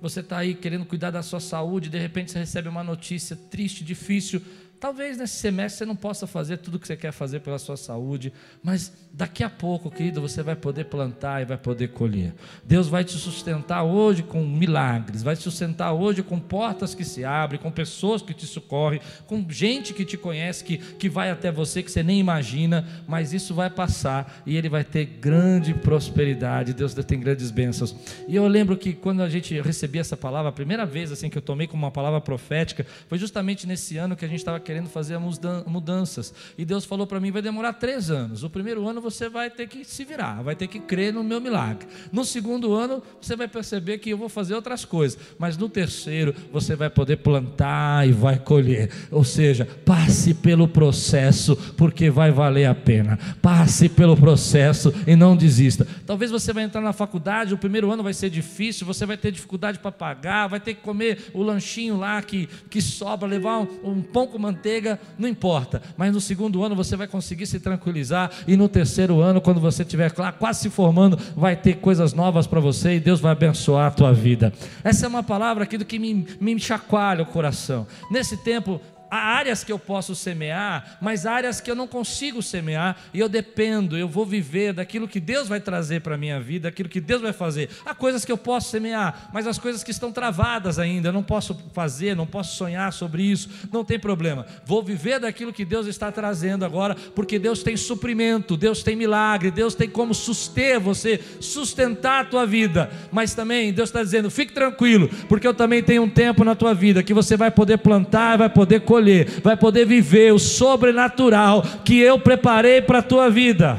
[0.00, 3.82] Você está aí querendo cuidar da sua saúde, de repente você recebe uma notícia triste,
[3.82, 4.40] difícil,
[4.80, 7.76] Talvez nesse semestre você não possa fazer tudo o que você quer fazer pela sua
[7.76, 12.32] saúde, mas daqui a pouco, querido, você vai poder plantar e vai poder colher.
[12.64, 17.24] Deus vai te sustentar hoje com milagres, vai te sustentar hoje com portas que se
[17.24, 21.50] abrem, com pessoas que te socorrem, com gente que te conhece, que, que vai até
[21.50, 26.72] você, que você nem imagina, mas isso vai passar e ele vai ter grande prosperidade.
[26.72, 27.96] Deus tem grandes bênçãos.
[28.28, 31.38] E eu lembro que quando a gente recebia essa palavra, a primeira vez assim que
[31.38, 34.90] eu tomei como uma palavra profética, foi justamente nesse ano que a gente estava querendo
[34.90, 35.18] fazer
[35.66, 36.34] mudanças.
[36.58, 38.44] E Deus falou para mim: vai demorar três anos.
[38.44, 41.40] O primeiro ano você vai ter que se virar, vai ter que crer no meu
[41.40, 41.88] milagre.
[42.12, 45.18] No segundo ano você vai perceber que eu vou fazer outras coisas.
[45.38, 48.90] Mas no terceiro você vai poder plantar e vai colher.
[49.10, 53.18] Ou seja, passe pelo processo, porque vai valer a pena.
[53.40, 55.86] Passe pelo processo e não desista.
[56.04, 59.32] Talvez você vai entrar na faculdade, o primeiro ano vai ser difícil, você vai ter
[59.32, 63.92] dificuldade para pagar, vai ter que comer o lanchinho lá que, que sobra, levar um,
[63.92, 65.80] um pão com manteiga manteiga, não importa.
[65.96, 68.30] Mas no segundo ano você vai conseguir se tranquilizar.
[68.46, 72.46] E no terceiro ano, quando você estiver lá quase se formando, vai ter coisas novas
[72.46, 74.52] para você e Deus vai abençoar a tua vida.
[74.82, 77.86] Essa é uma palavra aqui do que me, me chacoalha o coração.
[78.10, 78.80] Nesse tempo,
[79.10, 83.28] há áreas que eu posso semear, mas áreas que eu não consigo semear, e eu
[83.28, 87.00] dependo, eu vou viver daquilo que Deus vai trazer para a minha vida, aquilo que
[87.00, 87.70] Deus vai fazer.
[87.84, 91.22] Há coisas que eu posso semear, mas as coisas que estão travadas ainda, eu não
[91.22, 94.46] posso fazer, não posso sonhar sobre isso, não tem problema.
[94.64, 99.50] Vou viver daquilo que Deus está trazendo agora, porque Deus tem suprimento, Deus tem milagre,
[99.50, 104.52] Deus tem como suster você, sustentar a tua vida, mas também Deus está dizendo: fique
[104.52, 108.38] tranquilo, porque eu também tenho um tempo na tua vida que você vai poder plantar,
[108.38, 108.97] vai poder colher,
[109.42, 113.78] vai poder viver o sobrenatural que eu preparei para a tua vida.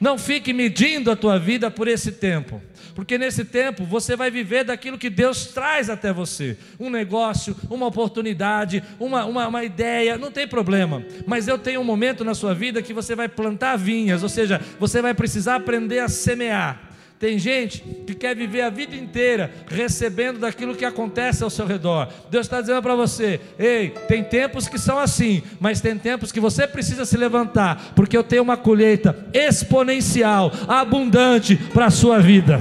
[0.00, 2.60] Não fique medindo a tua vida por esse tempo
[2.94, 7.86] porque nesse tempo você vai viver daquilo que Deus traz até você: um negócio, uma
[7.86, 11.02] oportunidade, uma, uma, uma, ideia, não tem problema.
[11.26, 14.60] Mas eu tenho um momento na sua vida que você vai plantar vinhas, ou seja,
[14.78, 16.93] você vai precisar aprender a semear.
[17.18, 22.08] Tem gente que quer viver a vida inteira recebendo daquilo que acontece ao seu redor.
[22.28, 26.40] Deus está dizendo para você: ei, tem tempos que são assim, mas tem tempos que
[26.40, 32.60] você precisa se levantar, porque eu tenho uma colheita exponencial, abundante para a sua vida.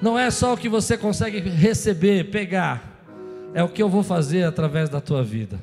[0.00, 2.82] Não é só o que você consegue receber, pegar,
[3.54, 5.58] é o que eu vou fazer através da tua vida.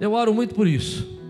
[0.00, 1.23] Eu oro muito por isso.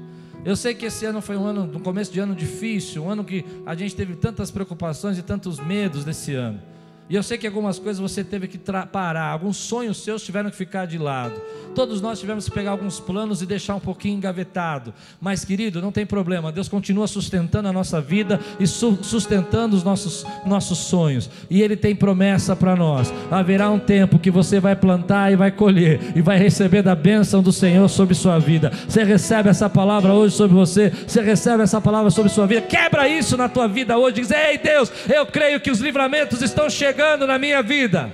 [0.44, 3.24] Eu sei que esse ano foi um ano, no começo de ano difícil, um ano
[3.24, 6.60] que a gente teve tantas preocupações e tantos medos desse ano.
[7.08, 8.58] E eu sei que algumas coisas você teve que
[8.90, 11.38] parar, alguns sonhos seus tiveram que ficar de lado.
[11.74, 14.94] Todos nós tivemos que pegar alguns planos e deixar um pouquinho engavetado.
[15.20, 16.50] Mas, querido, não tem problema.
[16.50, 21.28] Deus continua sustentando a nossa vida e su sustentando os nossos, nossos sonhos.
[21.50, 23.12] E Ele tem promessa para nós.
[23.30, 27.42] Haverá um tempo que você vai plantar e vai colher, e vai receber da bênção
[27.42, 28.72] do Senhor sobre sua vida.
[28.88, 32.62] Você recebe essa palavra hoje sobre você, você recebe essa palavra sobre sua vida.
[32.62, 34.22] Quebra isso na tua vida hoje.
[34.22, 38.08] Diz: Ei, Deus, eu creio que os livramentos estão chegando chegando na minha vida.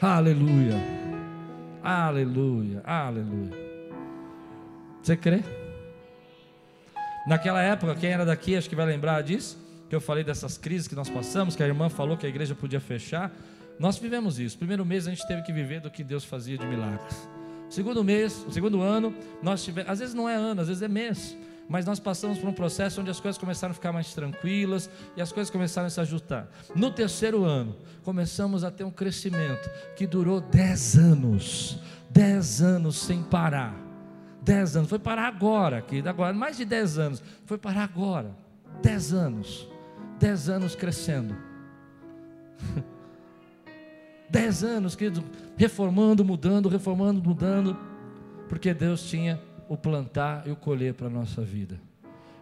[0.00, 0.76] Aleluia.
[1.82, 2.80] Aleluia.
[2.84, 3.52] Aleluia.
[5.02, 5.40] Você crê?
[7.26, 10.86] Naquela época, quem era daqui, acho que vai lembrar disso, que eu falei dessas crises
[10.86, 13.32] que nós passamos, que a irmã falou que a igreja podia fechar.
[13.76, 14.56] Nós vivemos isso.
[14.56, 17.28] Primeiro mês a gente teve que viver do que Deus fazia de milagres.
[17.68, 19.12] Segundo mês, segundo ano,
[19.42, 21.36] nós tivemos, às vezes não é ano, às vezes é mês
[21.70, 25.22] mas nós passamos por um processo onde as coisas começaram a ficar mais tranquilas e
[25.22, 26.48] as coisas começaram a se ajustar.
[26.74, 31.78] No terceiro ano, começamos a ter um crescimento que durou dez anos,
[32.10, 33.72] dez anos sem parar.
[34.42, 38.34] Dez anos, foi parar agora, querido, agora, mais de dez anos, foi parar agora,
[38.82, 39.68] dez anos,
[40.18, 41.36] dez anos crescendo.
[44.28, 45.24] Dez anos, querido,
[45.56, 47.76] reformando, mudando, reformando, mudando,
[48.48, 49.40] porque Deus tinha
[49.70, 51.80] o plantar e o colher para a nossa vida.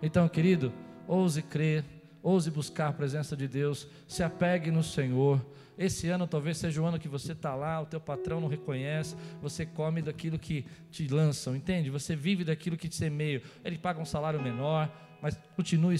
[0.03, 0.73] Então, querido,
[1.07, 1.85] ouse crer,
[2.23, 5.45] ouse buscar a presença de Deus, se apegue no Senhor.
[5.77, 9.15] Esse ano talvez seja o ano que você está lá, o teu patrão não reconhece,
[9.43, 11.91] você come daquilo que te lançam, entende?
[11.91, 13.43] Você vive daquilo que te semeia.
[13.63, 15.99] Ele paga um salário menor, mas continue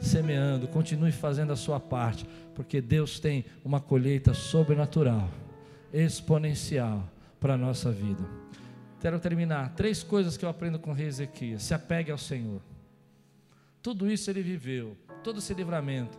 [0.00, 5.30] semeando, continue fazendo a sua parte, porque Deus tem uma colheita sobrenatural,
[5.92, 7.08] exponencial
[7.38, 8.45] para a nossa vida.
[9.06, 9.72] Quero terminar.
[9.76, 12.60] Três coisas que eu aprendo com o rei Ezequias: se apegue ao Senhor.
[13.80, 16.18] Tudo isso ele viveu, todo esse livramento.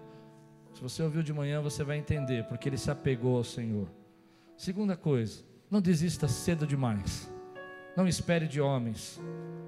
[0.73, 3.89] Se você ouviu de manhã, você vai entender, porque ele se apegou ao Senhor.
[4.55, 7.29] Segunda coisa, não desista cedo demais.
[7.93, 9.19] Não espere de homens.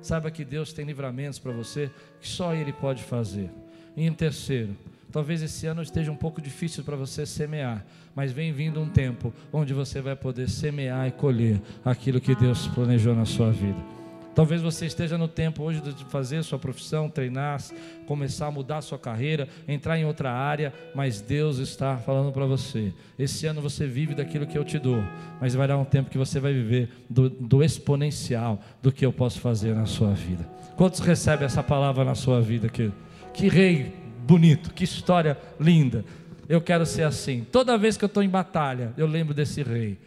[0.01, 1.91] Saiba que Deus tem livramentos para você
[2.21, 3.51] que só Ele pode fazer.
[3.97, 4.77] E em terceiro,
[5.11, 7.83] Talvez esse ano esteja um pouco difícil para você semear,
[8.15, 12.67] mas vem vindo um tempo onde você vai poder semear e colher aquilo que Deus
[12.67, 13.99] planejou na sua vida.
[14.35, 17.61] Talvez você esteja no tempo hoje de fazer sua profissão, treinar,
[18.05, 22.93] começar a mudar sua carreira, entrar em outra área, mas Deus está falando para você.
[23.17, 25.03] Esse ano você vive daquilo que eu te dou,
[25.41, 29.11] mas vai dar um tempo que você vai viver do, do exponencial do que eu
[29.11, 30.47] posso fazer na sua vida.
[30.77, 32.91] Quantos recebem essa palavra na sua vida, que
[33.33, 33.98] Que rei
[34.29, 36.05] bonito, que história linda.
[36.47, 37.45] Eu quero ser assim.
[37.51, 39.97] Toda vez que eu estou em batalha, eu lembro desse rei.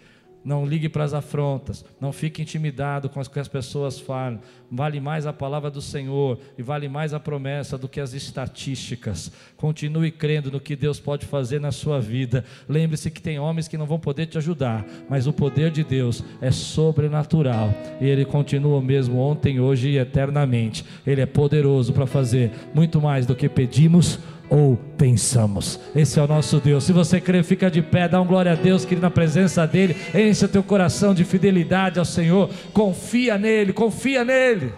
[0.44, 4.40] Não ligue para as afrontas, não fique intimidado com as que as pessoas falam.
[4.70, 9.30] Vale mais a palavra do Senhor e vale mais a promessa do que as estatísticas.
[9.56, 12.44] Continue crendo no que Deus pode fazer na sua vida.
[12.68, 16.24] Lembre-se que tem homens que não vão poder te ajudar, mas o poder de Deus
[16.40, 20.84] é sobrenatural e ele continua o mesmo ontem, hoje e eternamente.
[21.06, 24.18] Ele é poderoso para fazer muito mais do que pedimos
[24.52, 25.80] ou pensamos.
[25.96, 26.84] Esse é o nosso Deus.
[26.84, 29.96] Se você crê, fica de pé, dá um glória a Deus, que na presença dele,
[30.14, 32.50] enche o teu coração de fidelidade ao Senhor.
[32.70, 34.74] Confia nele, confia nele.